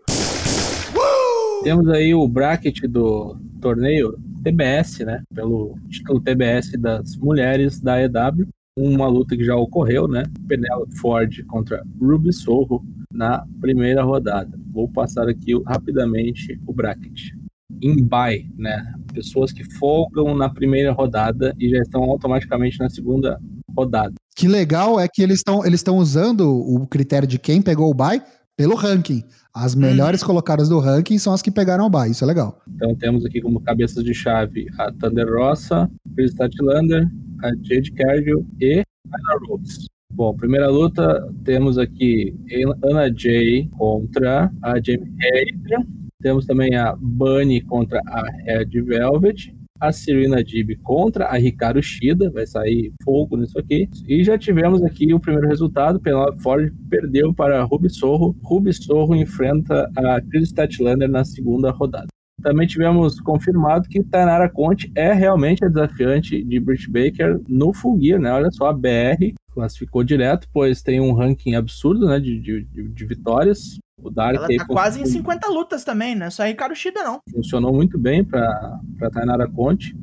Temos 1.67 1.89
aí 1.89 2.15
o 2.15 2.25
bracket 2.25 2.83
do 2.83 3.35
torneio 3.59 4.17
TBS, 4.41 4.99
né? 4.99 5.21
Pelo 5.35 5.77
título 5.89 6.21
TBS 6.21 6.71
das 6.79 7.17
mulheres 7.17 7.81
da 7.81 8.01
EW. 8.01 8.47
Uma 8.79 9.09
luta 9.09 9.35
que 9.35 9.43
já 9.43 9.53
ocorreu, 9.53 10.07
né? 10.07 10.23
Penelope 10.47 10.97
Ford 10.97 11.45
contra 11.47 11.83
Ruby 11.99 12.31
Sorro 12.31 12.85
na 13.11 13.45
primeira 13.59 14.01
rodada. 14.01 14.57
Vou 14.71 14.87
passar 14.87 15.27
aqui 15.27 15.61
rapidamente 15.65 16.57
o 16.65 16.71
bracket. 16.71 17.31
Em 17.81 18.01
buy, 18.01 18.49
né? 18.57 18.93
Pessoas 19.13 19.51
que 19.51 19.65
folgam 19.77 20.37
na 20.37 20.47
primeira 20.47 20.93
rodada 20.93 21.53
e 21.59 21.69
já 21.69 21.81
estão 21.81 22.01
automaticamente 22.03 22.79
na 22.79 22.89
segunda 22.89 23.37
rodada. 23.75 24.13
Que 24.37 24.47
legal 24.47 25.01
é 25.01 25.07
que 25.13 25.21
eles 25.21 25.39
estão 25.39 25.65
eles 25.65 25.83
usando 25.85 26.49
o 26.49 26.87
critério 26.87 27.27
de 27.27 27.37
quem 27.37 27.61
pegou 27.61 27.91
o 27.91 27.93
buy 27.93 28.21
pelo 28.57 28.75
ranking. 28.75 29.23
As 29.59 29.73
melhores 29.73 30.21
hum. 30.21 30.27
colocadas 30.27 30.69
do 30.69 30.79
ranking 30.79 31.17
são 31.17 31.33
as 31.33 31.41
que 31.41 31.49
pegaram 31.49 31.85
o 31.85 31.89
bye, 31.89 32.11
isso 32.11 32.23
é 32.23 32.27
legal. 32.27 32.61
Então 32.75 32.93
temos 32.95 33.25
aqui 33.25 33.41
como 33.41 33.59
cabeças 33.59 34.03
de 34.03 34.13
chave 34.13 34.67
a 34.77 34.91
Thunder 34.91 35.27
Rosa, 35.27 35.89
Chris 36.15 36.33
Tatlander, 36.33 37.07
a 37.43 37.49
Jade 37.63 37.91
Cargill 37.93 38.45
e 38.61 38.83
Anna 39.07 39.39
Rose. 39.47 39.87
Bom, 40.13 40.35
primeira 40.35 40.69
luta, 40.69 41.27
temos 41.43 41.77
aqui 41.77 42.35
Anna 42.83 43.11
Jay 43.15 43.67
contra 43.77 44.51
a 44.61 44.75
Jamie 44.79 45.11
Hayter. 45.23 45.85
Temos 46.21 46.45
também 46.45 46.75
a 46.75 46.95
Bunny 46.95 47.61
contra 47.61 47.99
a 48.07 48.23
Red 48.45 48.81
Velvet 48.81 49.56
a 49.79 49.91
Serena 49.91 50.43
Dib 50.43 50.75
contra 50.83 51.25
a 51.25 51.37
Ricardo 51.37 51.81
Shida, 51.81 52.29
vai 52.29 52.45
sair 52.45 52.91
fogo 53.03 53.37
nisso 53.37 53.57
aqui. 53.59 53.89
E 54.07 54.23
já 54.23 54.37
tivemos 54.37 54.83
aqui 54.83 55.13
o 55.13 55.19
primeiro 55.19 55.47
resultado, 55.47 55.99
Penelope 55.99 56.41
Ford 56.41 56.73
perdeu 56.89 57.33
para 57.33 57.63
Ruby 57.63 57.89
Sorro, 57.89 58.35
Ruby 58.43 58.73
Sorro 58.73 59.15
enfrenta 59.15 59.89
a 59.95 60.21
Chris 60.21 60.49
Statlander 60.49 61.09
na 61.09 61.23
segunda 61.23 61.71
rodada. 61.71 62.07
Também 62.41 62.67
tivemos 62.67 63.19
confirmado 63.19 63.89
que 63.89 64.03
Tainara 64.03 64.47
Conte 64.47 64.91
é 64.95 65.11
realmente 65.11 65.65
a 65.65 65.67
desafiante 65.67 66.43
de 66.43 66.59
Britt 66.59 66.89
Baker 66.89 67.41
no 67.47 67.73
Full 67.73 67.99
Gear, 67.99 68.19
né? 68.19 68.31
Olha 68.31 68.51
só, 68.51 68.67
a 68.67 68.73
BR 68.73 69.33
classificou 69.57 70.03
direto, 70.03 70.47
pois 70.53 70.83
tem 70.83 71.01
um 71.01 71.13
ranking 71.13 71.55
absurdo 71.55 72.05
né, 72.05 72.19
de, 72.19 72.39
de, 72.39 72.63
de 72.63 73.05
vitórias. 73.05 73.79
O 73.99 74.11
Dark 74.11 74.35
Ela 74.35 74.47
tá 74.47 74.65
quase 74.67 75.01
em 75.01 75.05
50 75.07 75.49
lutas 75.49 75.83
também, 75.83 76.13
né? 76.13 76.29
Só 76.29 76.43
Ricardo 76.43 76.75
Shida 76.75 77.03
não. 77.03 77.19
Funcionou 77.31 77.73
muito 77.73 77.97
bem 77.97 78.23
para 78.23 78.79
Tainara 79.11 79.49
Conte. 79.49 79.97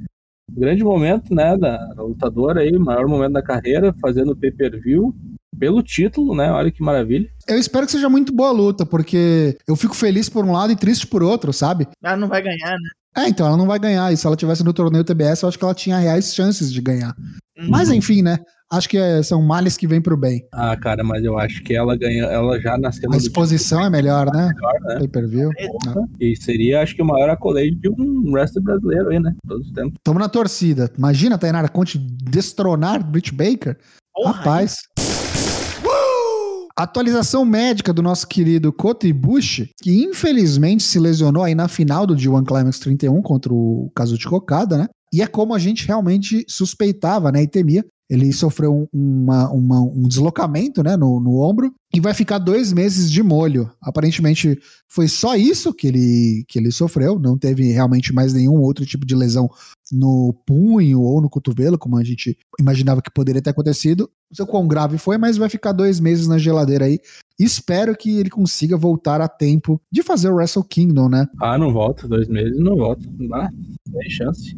Grande 0.51 0.83
momento, 0.83 1.33
né, 1.33 1.57
da, 1.57 1.77
da 1.95 2.03
lutadora 2.03 2.63
aí, 2.63 2.73
maior 2.77 3.07
momento 3.07 3.35
da 3.35 3.43
carreira, 3.43 3.95
fazendo 4.01 4.37
pay-per-view 4.37 5.15
pelo 5.59 5.83
título, 5.83 6.35
né? 6.35 6.51
Olha 6.51 6.73
que 6.73 6.83
maravilha. 6.83 7.31
Eu 7.47 7.57
espero 7.57 7.87
que 7.87 7.93
seja 7.93 8.09
muito 8.09 8.35
boa 8.35 8.51
luta, 8.51 8.85
porque 8.85 9.57
eu 9.69 9.77
fico 9.77 9.95
feliz 9.95 10.29
por 10.29 10.45
um 10.45 10.53
lado 10.53 10.73
e 10.73 10.77
triste 10.77 11.07
por 11.07 11.23
outro, 11.23 11.53
sabe? 11.53 11.87
Ela 12.03 12.17
não 12.17 12.27
vai 12.27 12.43
ganhar, 12.43 12.73
né? 12.73 12.89
É, 13.17 13.29
então 13.29 13.47
ela 13.47 13.57
não 13.57 13.67
vai 13.67 13.79
ganhar. 13.79 14.13
E 14.13 14.17
se 14.17 14.27
ela 14.27 14.37
tivesse 14.37 14.65
no 14.65 14.73
torneio 14.73 15.05
TBS, 15.05 15.43
eu 15.43 15.49
acho 15.49 15.59
que 15.59 15.65
ela 15.65 15.75
tinha 15.75 15.99
reais 15.99 16.35
chances 16.35 16.73
de 16.73 16.81
ganhar. 16.81 17.15
Uhum. 17.57 17.69
Mas 17.71 17.89
enfim, 17.89 18.23
né? 18.23 18.39
Acho 18.77 18.89
que 18.89 18.97
é, 18.97 19.23
são 19.23 19.43
males 19.43 19.77
que 19.77 19.87
vêm 19.87 20.01
pro 20.01 20.17
bem. 20.17 20.47
Ah, 20.53 20.77
cara, 20.77 21.03
mas 21.03 21.25
eu 21.25 21.39
acho 21.39 21.63
que 21.63 21.75
ela 21.75 21.97
ganha, 21.97 22.25
ela 22.25 22.61
já 22.61 22.77
nasceu 22.77 23.11
A 23.13 23.17
exposição 23.17 23.85
é 23.85 23.91
melhor, 23.91 24.27
né? 24.33 24.53
melhor, 24.55 24.81
né? 24.83 24.99
Pay-per-view. 24.99 25.51
Porra. 25.85 26.09
E 26.21 26.37
seria, 26.37 26.83
acho 26.83 26.95
que, 26.95 27.03
o 27.03 27.07
maior 27.07 27.31
accolade 27.31 27.75
de 27.75 27.89
um 27.89 28.33
wrestler 28.33 28.63
brasileiro 28.63 29.11
aí, 29.11 29.21
né? 29.21 29.35
Todos 29.47 29.67
os 29.67 29.73
tempos. 29.73 29.95
Tamo 30.03 30.19
na 30.19 30.29
torcida. 30.29 30.91
Imagina 30.97 31.37
a 31.37 31.39
Tainara 31.39 31.69
Conte 31.69 31.99
destronar 31.99 33.05
Britt 33.05 33.33
Baker. 33.35 33.77
Porra, 34.15 34.33
Rapaz. 34.33 34.77
Atualização 36.77 37.45
médica 37.45 37.93
do 37.93 38.03
nosso 38.03 38.27
querido 38.27 38.73
Kota 38.73 39.07
Ibushi, 39.07 39.71
que 39.81 40.03
infelizmente 40.03 40.83
se 40.83 40.99
lesionou 40.99 41.45
aí 41.45 41.55
na 41.55 41.69
final 41.69 42.05
do 42.05 42.17
G1 42.17 42.45
Climax 42.45 42.81
31 42.81 43.23
contra 43.23 43.55
o 43.55 43.93
Kazuchi 43.95 44.27
Okada, 44.29 44.77
né? 44.79 44.89
E 45.13 45.23
é 45.23 45.27
como 45.29 45.55
a 45.55 45.59
gente 45.61 45.87
realmente 45.87 46.45
suspeitava, 46.49 47.31
né, 47.31 47.45
e 47.45 47.47
temia. 47.47 47.85
Ele 48.09 48.33
sofreu 48.33 48.73
um, 48.75 48.87
uma- 48.93 49.51
uma- 49.51 49.81
um 49.83 50.07
deslocamento, 50.07 50.83
né, 50.83 50.97
no, 50.97 51.19
no 51.21 51.41
ombro 51.41 51.73
e 51.95 52.01
vai 52.01 52.13
ficar 52.13 52.39
dois 52.39 52.73
meses 52.73 53.11
de 53.11 53.23
molho. 53.23 53.71
Aparentemente 53.81 54.59
foi 54.89 55.09
só 55.09 55.35
isso 55.37 55.73
que 55.73 55.87
ele, 55.87 56.45
que 56.49 56.59
ele 56.59 56.71
sofreu, 56.71 57.19
não 57.19 57.39
teve 57.39 57.73
realmente 57.73 58.13
mais 58.13 58.35
nenhum 58.35 58.61
outro 58.61 58.85
tipo 58.85 59.07
de 59.07 59.15
lesão 59.15 59.49
no 59.93 60.35
punho 60.47 61.01
ou 61.01 61.21
no 61.21 61.31
cotovelo, 61.31 61.79
como 61.79 61.97
a 61.97 62.05
gente 62.05 62.37
imaginava 62.61 63.01
que 63.03 63.11
poderia 63.11 63.41
ter 63.43 63.51
acontecido. 63.51 64.11
Não 64.31 64.37
sei 64.37 64.47
quão 64.47 64.67
grave 64.67 64.99
foi, 64.99 65.17
mas 65.19 65.37
vai 65.37 65.49
ficar 65.49 65.73
dois 65.73 66.01
meses 66.01 66.27
na 66.27 66.39
geladeira 66.39 66.87
aí. 66.87 66.99
Espero 67.39 67.97
que 67.97 68.19
ele 68.19 68.31
consiga 68.31 68.77
voltar 68.77 69.21
a 69.21 69.29
tempo 69.29 69.81
de 69.91 70.03
fazer 70.03 70.29
o 70.31 70.37
Wrestle 70.37 70.65
Kingdom, 70.65 71.09
né? 71.09 71.27
Ah, 71.41 71.59
não 71.59 71.73
volta, 71.73 72.07
dois 72.07 72.29
meses, 72.29 72.59
não 72.59 72.77
volta. 72.77 73.05
Ah, 73.33 73.49
tem 73.93 74.11
chance. 74.11 74.57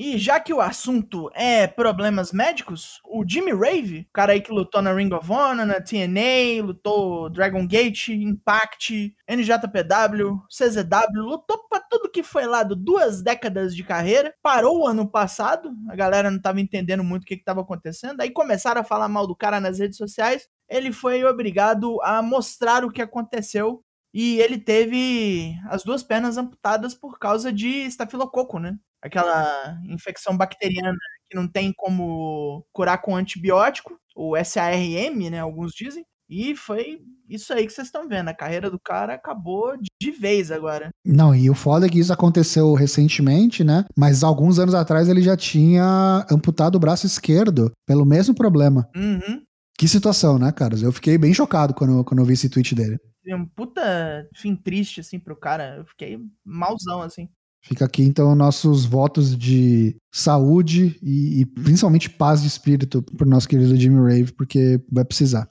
E 0.00 0.16
já 0.16 0.38
que 0.38 0.54
o 0.54 0.60
assunto 0.60 1.28
é 1.34 1.66
problemas 1.66 2.30
médicos, 2.30 3.00
o 3.04 3.24
Jimmy 3.28 3.52
Rave, 3.52 4.06
o 4.08 4.12
cara 4.12 4.32
aí 4.32 4.40
que 4.40 4.52
lutou 4.52 4.80
na 4.80 4.92
Ring 4.94 5.12
of 5.12 5.28
Honor, 5.28 5.66
na 5.66 5.80
TNA, 5.80 6.62
lutou 6.64 7.28
Dragon 7.28 7.66
Gate, 7.66 8.10
Impact, 8.10 9.12
NJPW, 9.26 10.40
CZW, 10.48 11.20
lutou 11.20 11.66
pra 11.68 11.80
tudo 11.80 12.12
que 12.12 12.22
foi 12.22 12.46
lá, 12.46 12.62
do 12.62 12.76
duas 12.76 13.22
décadas 13.22 13.74
de 13.74 13.82
carreira, 13.82 14.32
parou 14.40 14.82
o 14.82 14.86
ano 14.86 15.04
passado, 15.04 15.72
a 15.88 15.96
galera 15.96 16.30
não 16.30 16.40
tava 16.40 16.60
entendendo 16.60 17.02
muito 17.02 17.24
o 17.24 17.26
que 17.26 17.36
que 17.36 17.44
tava 17.44 17.62
acontecendo, 17.62 18.20
aí 18.20 18.30
começaram 18.30 18.82
a 18.82 18.84
falar 18.84 19.08
mal 19.08 19.26
do 19.26 19.34
cara 19.34 19.60
nas 19.60 19.80
redes 19.80 19.98
sociais, 19.98 20.46
ele 20.68 20.92
foi 20.92 21.24
obrigado 21.24 22.00
a 22.04 22.22
mostrar 22.22 22.84
o 22.84 22.92
que 22.92 23.02
aconteceu 23.02 23.82
e 24.14 24.38
ele 24.38 24.58
teve 24.58 25.56
as 25.68 25.82
duas 25.82 26.04
pernas 26.04 26.38
amputadas 26.38 26.94
por 26.94 27.18
causa 27.18 27.52
de 27.52 27.68
estafilococo, 27.68 28.60
né? 28.60 28.78
Aquela 29.02 29.78
infecção 29.84 30.36
bacteriana 30.36 30.96
que 31.30 31.36
não 31.36 31.46
tem 31.46 31.72
como 31.76 32.64
curar 32.72 33.00
com 33.00 33.14
antibiótico, 33.16 33.96
o 34.16 34.34
SARM, 34.42 35.30
né? 35.30 35.40
Alguns 35.40 35.72
dizem. 35.72 36.04
E 36.30 36.54
foi 36.54 36.98
isso 37.28 37.52
aí 37.54 37.66
que 37.66 37.72
vocês 37.72 37.86
estão 37.86 38.06
vendo. 38.06 38.28
A 38.28 38.34
carreira 38.34 38.70
do 38.70 38.78
cara 38.78 39.14
acabou 39.14 39.74
de- 39.76 40.10
vez 40.10 40.50
agora. 40.50 40.90
Não, 41.04 41.34
e 41.34 41.48
o 41.48 41.54
foda 41.54 41.86
é 41.86 41.88
que 41.88 41.98
isso 41.98 42.12
aconteceu 42.12 42.72
recentemente, 42.74 43.62
né? 43.62 43.84
Mas 43.96 44.24
alguns 44.24 44.58
anos 44.58 44.74
atrás 44.74 45.08
ele 45.08 45.22
já 45.22 45.36
tinha 45.36 46.26
amputado 46.30 46.74
o 46.74 46.78
braço 46.80 47.06
esquerdo 47.06 47.70
pelo 47.86 48.04
mesmo 48.04 48.34
problema. 48.34 48.88
Uhum. 48.96 49.42
Que 49.78 49.86
situação, 49.86 50.38
né, 50.38 50.50
caras? 50.50 50.82
Eu 50.82 50.90
fiquei 50.92 51.16
bem 51.16 51.32
chocado 51.32 51.72
quando, 51.72 52.04
quando 52.04 52.18
eu 52.20 52.26
vi 52.26 52.32
esse 52.32 52.48
tweet 52.50 52.74
dele. 52.74 52.98
Um 53.28 53.46
puta 53.46 54.26
fim 54.34 54.56
triste, 54.56 55.00
assim, 55.00 55.20
pro 55.20 55.36
cara. 55.36 55.76
Eu 55.76 55.84
fiquei 55.86 56.18
malzão, 56.44 57.02
assim. 57.02 57.28
Fica 57.62 57.84
aqui, 57.84 58.02
então, 58.02 58.34
nossos 58.34 58.84
votos 58.84 59.36
de 59.36 59.96
saúde 60.12 60.98
e, 61.02 61.42
e 61.42 61.46
principalmente 61.46 62.08
paz 62.08 62.42
de 62.42 62.48
espírito 62.48 63.02
pro 63.02 63.28
nosso 63.28 63.48
querido 63.48 63.76
Jimmy 63.76 64.00
Rave, 64.00 64.32
porque 64.32 64.80
vai 64.90 65.04
precisar. 65.04 65.48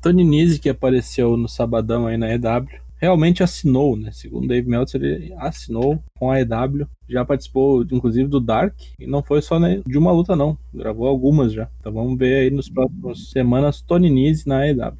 Tony 0.00 0.24
Nese, 0.24 0.58
que 0.58 0.68
apareceu 0.68 1.36
no 1.36 1.48
sabadão 1.48 2.06
aí 2.06 2.18
na 2.18 2.32
EW, 2.34 2.68
realmente 3.04 3.42
assinou, 3.42 3.96
né? 3.96 4.10
Segundo 4.12 4.48
Dave 4.48 4.68
Meltzer, 4.68 5.02
ele 5.02 5.34
assinou 5.38 5.98
com 6.18 6.30
a 6.30 6.40
EW. 6.40 6.86
Já 7.08 7.24
participou, 7.24 7.82
inclusive, 7.82 8.28
do 8.28 8.40
Dark. 8.40 8.74
E 8.98 9.06
não 9.06 9.22
foi 9.22 9.42
só 9.42 9.58
né, 9.58 9.82
de 9.86 9.98
uma 9.98 10.12
luta, 10.12 10.34
não. 10.34 10.58
Gravou 10.72 11.06
algumas 11.06 11.52
já. 11.52 11.68
Então 11.80 11.92
vamos 11.92 12.18
ver 12.18 12.42
aí 12.42 12.50
nos 12.50 12.68
próximos 12.68 13.30
semanas 13.30 13.80
Tony 13.80 14.10
Nese 14.10 14.48
na 14.48 14.66
EW. 14.66 14.96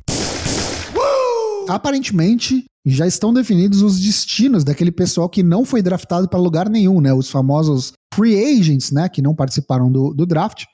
Aparentemente, 1.69 2.65
já 2.85 3.07
estão 3.07 3.33
definidos 3.33 3.83
os 3.83 4.01
destinos 4.01 4.65
daquele 4.65 4.93
pessoal 4.93 5.29
que 5.29 5.43
não 5.43 5.65
foi 5.65 5.81
draftado 5.81 6.29
para 6.29 6.39
lugar 6.39 6.69
nenhum, 6.69 7.01
né? 7.01 7.13
Os 7.15 7.31
famosos 7.31 7.93
free 8.13 8.37
agents, 8.37 8.91
né? 8.91 9.09
Que 9.09 9.23
não 9.23 9.35
participaram 9.35 9.91
do, 9.91 10.13
do 10.13 10.27
draft. 10.27 10.65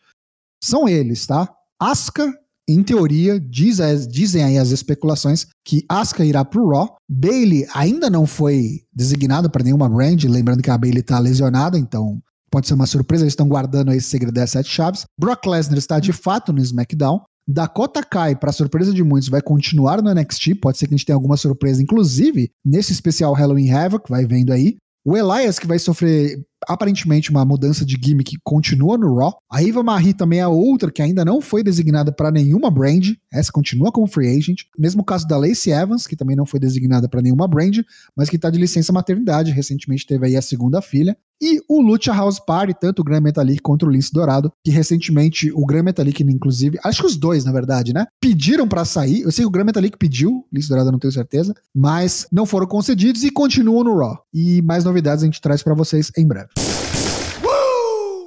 São 0.62 0.88
eles, 0.88 1.26
tá? 1.26 1.48
Asuka, 1.80 2.30
em 2.68 2.82
teoria, 2.82 3.40
diz 3.40 3.78
dizem 4.08 4.44
aí 4.44 4.58
as 4.58 4.70
especulações 4.70 5.46
que 5.64 5.84
Asuka 5.88 6.24
irá 6.24 6.44
pro 6.44 6.68
Raw. 6.68 6.96
Bailey 7.08 7.66
ainda 7.74 8.10
não 8.10 8.26
foi 8.26 8.82
designada 8.92 9.48
para 9.48 9.64
nenhuma 9.64 9.88
brand, 9.88 10.24
lembrando 10.24 10.62
que 10.62 10.70
a 10.70 10.78
Bailey 10.78 11.02
tá 11.02 11.18
lesionada, 11.18 11.78
então 11.78 12.20
pode 12.50 12.66
ser 12.66 12.74
uma 12.74 12.86
surpresa, 12.86 13.22
eles 13.22 13.32
estão 13.32 13.48
guardando 13.48 13.92
esse 13.92 14.08
segredo 14.08 14.34
das 14.34 14.50
sete 14.50 14.68
chaves. 14.68 15.04
Brock 15.18 15.46
Lesnar 15.46 15.78
está 15.78 16.00
de 16.00 16.12
fato 16.12 16.52
no 16.52 16.60
SmackDown. 16.60 17.20
Dakota 17.52 18.00
Kai, 18.02 18.36
para 18.36 18.52
surpresa 18.52 18.94
de 18.94 19.02
muitos, 19.02 19.28
vai 19.28 19.42
continuar 19.42 20.00
no 20.00 20.14
NXT. 20.14 20.54
Pode 20.54 20.78
ser 20.78 20.86
que 20.86 20.94
a 20.94 20.96
gente 20.96 21.04
tenha 21.04 21.16
alguma 21.16 21.36
surpresa, 21.36 21.82
inclusive 21.82 22.50
nesse 22.64 22.92
especial 22.92 23.32
Halloween 23.32 23.70
Havoc, 23.70 24.08
vai 24.08 24.24
vendo 24.24 24.52
aí. 24.52 24.76
O 25.04 25.16
Elias, 25.16 25.58
que 25.58 25.66
vai 25.66 25.78
sofrer 25.78 26.38
aparentemente 26.68 27.30
uma 27.30 27.44
mudança 27.44 27.84
de 27.84 27.98
gimmick, 28.00 28.36
continua 28.44 28.96
no 28.98 29.16
Raw. 29.16 29.36
A 29.50 29.64
Eva 29.64 29.82
Marie 29.82 30.12
também 30.12 30.40
é 30.40 30.46
outra 30.46 30.92
que 30.92 31.02
ainda 31.02 31.24
não 31.24 31.40
foi 31.40 31.64
designada 31.64 32.12
para 32.12 32.30
nenhuma 32.30 32.70
brand. 32.70 33.14
Essa 33.32 33.50
continua 33.50 33.90
como 33.90 34.06
free 34.06 34.28
agent. 34.28 34.60
Mesmo 34.78 35.02
caso 35.02 35.26
da 35.26 35.38
Lacey 35.38 35.72
Evans, 35.72 36.06
que 36.06 36.14
também 36.14 36.36
não 36.36 36.46
foi 36.46 36.60
designada 36.60 37.08
para 37.08 37.22
nenhuma 37.22 37.48
brand, 37.48 37.78
mas 38.14 38.28
que 38.28 38.36
está 38.36 38.50
de 38.50 38.58
licença 38.58 38.92
maternidade. 38.92 39.50
Recentemente 39.50 40.06
teve 40.06 40.26
aí 40.26 40.36
a 40.36 40.42
segunda 40.42 40.82
filha. 40.82 41.16
E 41.42 41.58
o 41.66 41.80
Lucha 41.80 42.12
House 42.12 42.38
Party, 42.38 42.74
tanto 42.78 43.00
o 43.00 43.04
Gran 43.04 43.20
Metalik 43.20 43.62
quanto 43.62 43.86
o 43.86 43.90
Lince 43.90 44.12
Dourado, 44.12 44.52
que 44.62 44.70
recentemente 44.70 45.50
o 45.52 45.64
Gran 45.64 45.82
Metalik, 45.82 46.22
inclusive, 46.22 46.78
acho 46.84 47.00
que 47.00 47.06
os 47.06 47.16
dois, 47.16 47.46
na 47.46 47.52
verdade, 47.52 47.94
né? 47.94 48.06
Pediram 48.20 48.68
pra 48.68 48.84
sair. 48.84 49.22
Eu 49.22 49.32
sei 49.32 49.44
que 49.44 49.48
o 49.48 49.50
Gran 49.50 49.64
Metalik 49.64 49.96
pediu, 49.96 50.46
Lince 50.52 50.68
Dourado 50.68 50.92
não 50.92 50.98
tenho 50.98 51.12
certeza, 51.12 51.54
mas 51.74 52.26
não 52.30 52.44
foram 52.44 52.66
concedidos 52.66 53.24
e 53.24 53.30
continuam 53.30 53.84
no 53.84 53.96
Raw. 53.96 54.22
E 54.34 54.60
mais 54.60 54.84
novidades 54.84 55.22
a 55.22 55.26
gente 55.26 55.40
traz 55.40 55.62
pra 55.62 55.74
vocês 55.74 56.12
em 56.16 56.26
breve. 56.26 56.50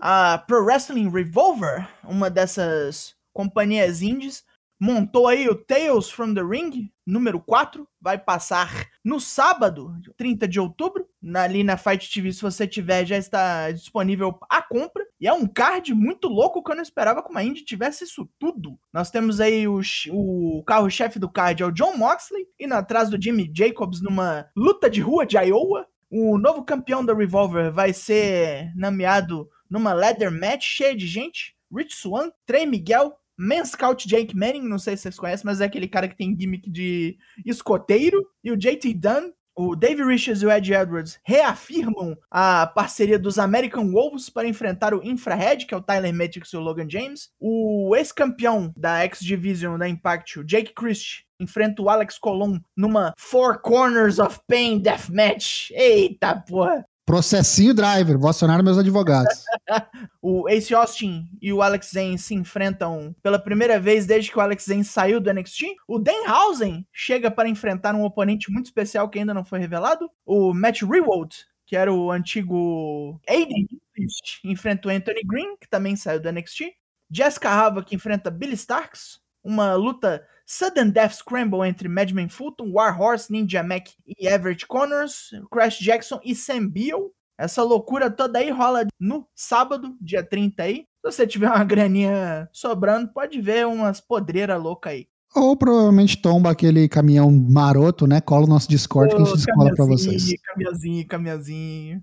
A 0.02 0.44
Pro 0.48 0.66
Wrestling 0.66 1.10
Revolver, 1.10 1.88
uma 2.04 2.30
dessas 2.30 3.14
companhias 3.32 4.02
indies, 4.02 4.44
montou 4.84 5.30
aí 5.30 5.48
o 5.48 5.56
Tales 5.56 6.10
from 6.10 6.34
the 6.34 6.42
Ring, 6.42 6.92
número 7.06 7.40
4, 7.40 7.88
vai 8.02 8.18
passar 8.18 8.90
no 9.02 9.18
sábado, 9.18 9.96
30 10.18 10.46
de 10.46 10.60
outubro, 10.60 11.08
na- 11.22 11.44
ali 11.44 11.64
na 11.64 11.78
Fight 11.78 12.12
TV, 12.12 12.34
se 12.34 12.42
você 12.42 12.68
tiver, 12.68 13.06
já 13.06 13.18
está 13.18 13.72
disponível 13.72 14.38
a 14.50 14.62
compra, 14.62 15.06
e 15.22 15.26
é 15.26 15.32
um 15.32 15.48
card 15.48 15.94
muito 15.94 16.28
louco 16.28 16.62
que 16.62 16.70
eu 16.70 16.76
não 16.76 16.84
esperava 16.84 17.24
que 17.24 17.30
uma 17.30 17.42
indie 17.44 17.64
tivesse 17.64 18.04
isso 18.04 18.30
tudo. 18.38 18.78
Nós 18.92 19.10
temos 19.10 19.40
aí 19.40 19.66
o, 19.70 19.80
o 20.12 20.64
carro-chefe 20.68 21.18
do 21.18 21.30
card, 21.32 21.64
é 21.64 21.66
o 21.66 21.72
John 21.72 21.96
Moxley, 21.96 22.46
indo 22.60 22.74
atrás 22.74 23.10
do 23.10 23.22
Jimmy 23.22 23.50
Jacobs 23.56 24.02
numa 24.02 24.48
luta 24.54 24.90
de 24.90 25.00
rua 25.00 25.26
de 25.26 25.38
Iowa, 25.38 25.88
o 26.12 26.38
novo 26.38 26.62
campeão 26.66 27.06
da 27.06 27.14
Revolver 27.14 27.72
vai 27.72 27.94
ser 27.94 28.70
nomeado 28.76 29.50
numa 29.70 29.94
leather 29.94 30.30
match 30.30 30.66
cheia 30.66 30.94
de 30.96 31.08
gente. 31.08 31.56
Rich 31.76 31.96
Swan, 31.96 32.30
Trey 32.46 32.68
Miguel, 32.68 33.16
Man 33.38 33.66
Scout 33.66 34.08
Jake 34.08 34.36
Manning, 34.36 34.68
não 34.68 34.80
sei 34.80 34.96
se 34.96 35.04
vocês 35.04 35.18
conhecem, 35.18 35.46
mas 35.46 35.62
é 35.62 35.66
aquele 35.66 35.88
cara 35.88 36.08
que 36.08 36.16
tem 36.16 36.36
gimmick 36.38 36.70
de 36.70 37.18
escoteiro. 37.46 38.26
E 38.44 38.52
o 38.52 38.58
JT 38.58 38.94
Dunn, 38.94 39.32
o 39.56 39.76
Dave 39.76 40.04
Richards 40.04 40.42
e 40.42 40.46
o 40.46 40.52
Ed 40.52 40.74
Edwards 40.74 41.20
reafirmam 41.24 42.18
a 42.30 42.66
parceria 42.66 43.20
dos 43.20 43.38
American 43.38 43.92
Wolves 43.92 44.30
para 44.30 44.48
enfrentar 44.48 44.94
o 44.94 45.04
Infrared, 45.04 45.66
que 45.66 45.74
é 45.74 45.78
o 45.78 45.82
Tyler 45.82 46.14
Matrix 46.14 46.52
e 46.52 46.58
o 46.58 46.60
Logan 46.60 46.90
James. 46.90 47.30
O 47.40 47.96
ex-campeão 47.96 48.74
da 48.76 49.00
X-Division 49.04 49.78
da 49.78 49.88
Impact, 49.88 50.40
o 50.40 50.44
Jake 50.44 50.74
Christie, 50.74 51.26
enfrenta 51.40 51.82
o 51.82 51.90
Alex 51.90 52.18
Colon 52.18 52.60
numa 52.76 53.14
Four 53.18 53.60
Corners 53.62 54.18
of 54.20 54.40
Pain 54.48 54.80
Deathmatch. 54.80 55.72
Eita 55.72 56.36
porra! 56.36 56.86
Processinho 57.06 57.74
Driver, 57.74 58.18
vou 58.18 58.30
acionar 58.30 58.64
meus 58.64 58.78
advogados. 58.78 59.44
O 60.22 60.48
Ace 60.48 60.74
Austin 60.74 61.28
e 61.42 61.52
o 61.52 61.62
Alex 61.62 61.92
Zane 61.94 62.18
se 62.18 62.34
enfrentam 62.34 63.14
pela 63.22 63.38
primeira 63.38 63.78
vez 63.78 64.06
desde 64.06 64.32
que 64.32 64.38
o 64.38 64.42
Alex 64.42 64.66
Zane 64.66 64.86
saiu 64.86 65.20
do 65.20 65.34
NXT. 65.34 65.76
O 65.86 66.00
Danhausen 66.00 66.88
chega 66.94 67.30
para 67.30 67.50
enfrentar 67.50 67.94
um 67.94 68.04
oponente 68.04 68.50
muito 68.50 68.68
especial 68.68 69.10
que 69.10 69.20
ainda 69.20 69.34
não 69.34 69.44
foi 69.44 69.60
revelado. 69.60 70.10
O 70.26 70.54
Matt 70.54 70.84
Rewald, 70.84 71.36
que 71.66 71.76
era 71.76 71.94
o 71.94 72.10
antigo 72.10 73.20
Aiden 73.28 73.68
enfrenta 74.44 74.88
o 74.88 74.92
Anthony 74.92 75.22
Green, 75.26 75.58
que 75.58 75.70
também 75.70 75.96
saiu 75.96 76.22
do 76.22 76.32
NXT. 76.32 76.74
Jessica 77.12 77.50
Hava, 77.50 77.84
que 77.84 77.96
enfrenta 77.96 78.32
Billy 78.32 78.56
Starks. 78.56 79.20
Uma 79.44 79.74
luta 79.76 80.26
Sudden 80.46 80.90
Death 80.90 81.14
Scramble 81.14 81.68
entre 81.68 81.88
Madman 81.88 82.30
Fulton, 82.30 82.72
Warhorse, 82.72 83.32
Ninja 83.32 83.64
Mac 83.64 83.88
e 84.06 84.28
Everett 84.28 84.68
Connors, 84.68 85.32
Crash 85.52 85.80
Jackson 85.80 86.20
e 86.24 86.36
Sam 86.36 86.68
Beal. 86.68 87.12
Essa 87.38 87.64
loucura 87.64 88.12
toda 88.12 88.40
aí 88.40 88.52
rola 88.52 88.86
no 89.00 89.28
sábado, 89.36 89.96
dia 90.00 90.24
30 90.24 90.64
aí. 90.64 90.76
Se 90.76 91.12
você 91.12 91.28
tiver 91.28 91.48
uma 91.48 91.64
graninha 91.66 92.48
sobrando, 92.52 93.12
pode 93.12 93.42
ver 93.42 93.66
umas 93.66 94.00
podreiras 94.00 94.62
loucas 94.62 94.94
aí. 94.94 95.08
Ou 95.36 95.58
provavelmente 95.58 96.22
tomba 96.22 96.52
aquele 96.52 96.88
caminhão 96.88 97.32
maroto, 97.32 98.06
né? 98.06 98.22
Cola 98.22 98.46
o 98.46 98.50
nosso 98.50 98.70
Discord 98.70 99.16
que 99.16 99.22
a 99.22 99.26
gente 99.26 99.36
descola 99.36 99.74
pra 99.74 99.86
vocês. 99.86 100.32
Caminhãozinho, 100.44 101.08
caminhãozinho. 101.08 102.02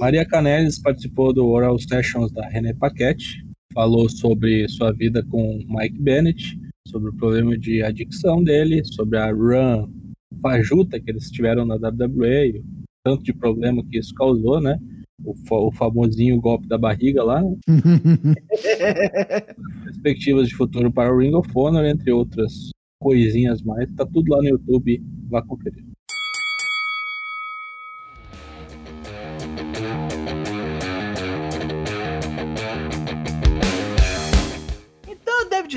Maria 0.00 0.24
Canelis 0.26 0.80
participou 0.80 1.34
do 1.34 1.46
Oral 1.46 1.78
Sessions 1.78 2.32
da 2.32 2.46
René 2.48 2.72
Paquette, 2.72 3.44
falou 3.74 4.08
sobre 4.08 4.66
sua 4.68 4.92
vida 4.92 5.22
com 5.28 5.58
Mike 5.68 6.00
Bennett, 6.00 6.58
sobre 6.88 7.10
o 7.10 7.14
problema 7.14 7.56
de 7.56 7.82
adicção 7.82 8.42
dele, 8.42 8.84
sobre 8.84 9.18
a 9.18 9.30
run 9.30 9.88
fajuta 10.40 11.00
que 11.00 11.10
eles 11.10 11.30
tiveram 11.30 11.64
na 11.64 11.76
WWE, 11.76 12.62
tanto 13.04 13.22
de 13.22 13.32
problema 13.32 13.84
que 13.84 13.98
isso 13.98 14.14
causou, 14.14 14.60
né? 14.60 14.78
O, 15.24 15.34
o 15.50 15.72
famosinho 15.72 16.40
golpe 16.40 16.68
da 16.68 16.78
barriga 16.78 17.24
lá. 17.24 17.42
Perspectivas 19.84 20.48
de 20.48 20.54
futuro 20.54 20.92
para 20.92 21.12
o 21.12 21.18
Ring 21.18 21.34
of 21.34 21.50
Honor, 21.54 21.84
entre 21.84 22.12
outras 22.12 22.70
coisinhas 23.00 23.62
mais. 23.62 23.92
Tá 23.94 24.06
tudo 24.06 24.30
lá 24.30 24.38
no 24.38 24.48
YouTube, 24.48 25.02
vá 25.28 25.42
conferir. 25.42 25.84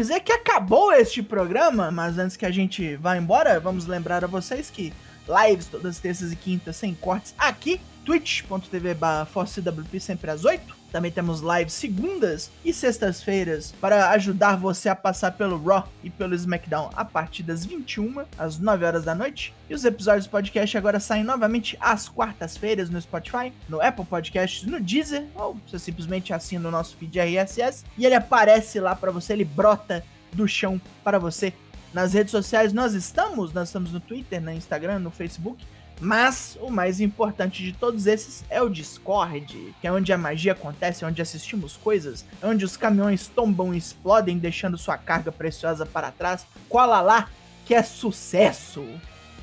Dizer 0.01 0.19
que 0.21 0.31
acabou 0.31 0.91
este 0.91 1.21
programa, 1.21 1.91
mas 1.91 2.17
antes 2.17 2.35
que 2.35 2.45
a 2.45 2.51
gente 2.51 2.95
vá 2.95 3.15
embora, 3.15 3.59
vamos 3.59 3.85
lembrar 3.85 4.23
a 4.23 4.27
vocês 4.27 4.69
que 4.69 4.91
lives 5.27 5.67
todas 5.67 5.99
terças 5.99 6.31
e 6.31 6.35
quintas 6.35 6.75
sem 6.75 6.95
cortes 6.95 7.35
aqui, 7.37 7.79
twitch.tv 8.03 8.97
ForceWP 9.31 9.99
sempre 9.99 10.31
às 10.31 10.43
8. 10.43 10.80
Também 10.91 11.11
temos 11.11 11.41
lives 11.41 11.73
segundas 11.73 12.51
e 12.65 12.73
sextas-feiras 12.73 13.73
para 13.79 14.09
ajudar 14.11 14.57
você 14.57 14.89
a 14.89 14.95
passar 14.95 15.31
pelo 15.31 15.61
Raw 15.63 15.87
e 16.03 16.09
pelo 16.09 16.35
SmackDown 16.35 16.89
a 16.95 17.05
partir 17.05 17.43
das 17.43 17.65
21 17.65 18.25
às 18.37 18.59
9 18.59 18.85
horas 18.85 19.05
da 19.05 19.15
noite. 19.15 19.53
E 19.69 19.73
os 19.73 19.85
episódios 19.85 20.25
do 20.25 20.31
podcast 20.31 20.77
agora 20.77 20.99
saem 20.99 21.23
novamente 21.23 21.77
às 21.79 22.09
quartas-feiras 22.09 22.89
no 22.89 23.01
Spotify, 23.01 23.53
no 23.69 23.81
Apple 23.81 24.05
Podcasts, 24.05 24.63
no 24.63 24.79
Deezer, 24.79 25.25
ou 25.35 25.57
você 25.65 25.79
simplesmente 25.79 26.33
assina 26.33 26.67
o 26.67 26.71
nosso 26.71 26.97
feed 26.97 27.19
RSS 27.19 27.85
e 27.97 28.05
ele 28.05 28.15
aparece 28.15 28.79
lá 28.79 28.95
para 28.95 29.11
você, 29.11 29.33
ele 29.33 29.45
brota 29.45 30.03
do 30.33 30.47
chão 30.47 30.79
para 31.03 31.17
você 31.17 31.53
nas 31.93 32.13
redes 32.13 32.31
sociais 32.31 32.71
nós 32.71 32.93
estamos, 32.93 33.51
nós 33.51 33.67
estamos 33.67 33.91
no 33.91 33.99
Twitter, 33.99 34.41
no 34.41 34.51
Instagram, 34.51 34.99
no 34.99 35.11
Facebook, 35.11 35.65
mas 36.01 36.57
o 36.59 36.71
mais 36.71 36.99
importante 36.99 37.63
de 37.63 37.71
todos 37.71 38.07
esses 38.07 38.43
é 38.49 38.59
o 38.59 38.67
Discord, 38.67 39.75
que 39.79 39.87
é 39.87 39.91
onde 39.91 40.11
a 40.11 40.17
magia 40.17 40.53
acontece, 40.53 41.03
é 41.03 41.07
onde 41.07 41.21
assistimos 41.21 41.77
coisas, 41.77 42.25
é 42.41 42.47
onde 42.47 42.65
os 42.65 42.75
caminhões 42.75 43.27
tombam 43.27 43.71
e 43.71 43.77
explodem, 43.77 44.39
deixando 44.39 44.79
sua 44.79 44.97
carga 44.97 45.31
preciosa 45.31 45.85
para 45.85 46.11
trás. 46.11 46.45
Cola 46.67 47.01
lá, 47.01 47.29
que 47.65 47.75
é 47.75 47.83
sucesso! 47.83 48.83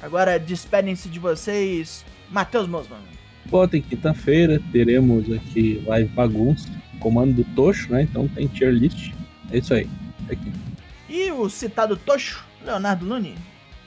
Agora 0.03 0.39
despedem-se 0.39 1.09
de 1.09 1.21
vocês, 1.21 2.05
Matheus 2.29 2.67
Mosman. 2.67 2.99
Bota 3.47 3.81
quinta-feira, 3.81 4.61
teremos 4.73 5.33
aqui 5.33 5.83
live 5.87 6.09
bagunça, 6.11 6.69
comando 6.99 7.35
do 7.35 7.45
Tocho, 7.55 7.93
né? 7.93 8.03
Então 8.03 8.27
tem 8.29 8.49
tier 8.49 8.73
list. 8.73 9.13
É 9.51 9.59
isso 9.59 9.73
aí. 9.73 9.89
Aqui. 10.31 10.53
E 11.09 11.31
o 11.31 11.49
citado 11.49 11.97
Tocho, 11.97 12.45
Leonardo 12.65 13.07
Luni. 13.07 13.35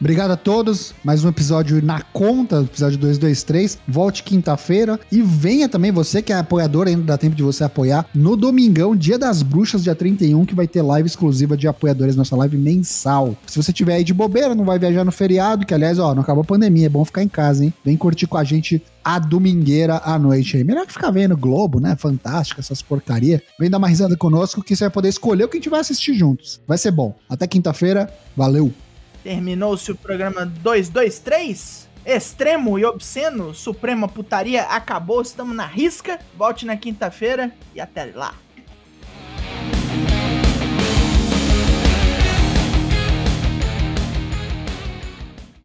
Obrigado 0.01 0.31
a 0.31 0.35
todos. 0.35 0.95
Mais 1.03 1.23
um 1.23 1.29
episódio 1.29 1.79
na 1.79 2.01
conta, 2.01 2.61
episódio 2.61 2.97
223. 2.97 3.77
Volte 3.87 4.23
quinta-feira 4.23 4.99
e 5.11 5.21
venha 5.21 5.69
também 5.69 5.91
você 5.91 6.23
que 6.23 6.33
é 6.33 6.37
apoiador, 6.37 6.87
ainda 6.87 7.03
dá 7.03 7.19
tempo 7.19 7.35
de 7.35 7.43
você 7.43 7.63
apoiar 7.63 8.07
no 8.11 8.35
domingão, 8.35 8.95
Dia 8.95 9.19
das 9.19 9.43
Bruxas, 9.43 9.83
dia 9.83 9.93
31, 9.93 10.43
que 10.43 10.55
vai 10.55 10.67
ter 10.67 10.81
live 10.81 11.05
exclusiva 11.05 11.55
de 11.55 11.67
apoiadores, 11.67 12.15
nossa 12.15 12.35
live 12.35 12.57
mensal. 12.57 13.37
Se 13.45 13.61
você 13.61 13.71
tiver 13.71 13.93
aí 13.93 14.03
de 14.03 14.11
bobeira, 14.11 14.55
não 14.55 14.65
vai 14.65 14.79
viajar 14.79 15.05
no 15.05 15.11
feriado, 15.11 15.67
que 15.67 15.73
aliás, 15.73 15.99
ó, 15.99 16.15
não 16.15 16.23
acabou 16.23 16.41
a 16.41 16.45
pandemia, 16.45 16.87
é 16.87 16.89
bom 16.89 17.05
ficar 17.05 17.21
em 17.21 17.27
casa, 17.27 17.63
hein? 17.63 17.71
Vem 17.85 17.95
curtir 17.95 18.25
com 18.25 18.39
a 18.39 18.43
gente 18.43 18.81
a 19.05 19.19
domingueira 19.19 20.01
à 20.03 20.17
noite 20.17 20.57
aí. 20.57 20.63
Melhor 20.63 20.87
que 20.87 20.93
ficar 20.93 21.11
vendo 21.11 21.37
Globo, 21.37 21.79
né? 21.79 21.95
Fantástico, 21.95 22.59
essas 22.59 22.81
porcaria. 22.81 23.39
Vem 23.59 23.69
dar 23.69 23.77
uma 23.77 23.87
risada 23.87 24.17
conosco 24.17 24.63
que 24.63 24.75
você 24.75 24.85
vai 24.85 24.91
poder 24.91 25.09
escolher 25.09 25.43
o 25.43 25.47
que 25.47 25.57
a 25.57 25.59
gente 25.59 25.69
vai 25.69 25.79
assistir 25.79 26.15
juntos. 26.15 26.59
Vai 26.67 26.79
ser 26.79 26.89
bom. 26.89 27.15
Até 27.29 27.45
quinta-feira. 27.45 28.11
Valeu! 28.35 28.73
Terminou-se 29.23 29.91
o 29.91 29.95
programa 29.95 30.45
223. 30.45 31.89
Extremo 32.05 32.79
e 32.79 32.85
obsceno, 32.85 33.53
Suprema 33.53 34.07
Putaria 34.07 34.63
acabou, 34.63 35.21
estamos 35.21 35.55
na 35.55 35.65
risca. 35.65 36.19
Volte 36.35 36.65
na 36.65 36.75
quinta-feira 36.75 37.51
e 37.75 37.79
até 37.79 38.05
lá. 38.05 38.33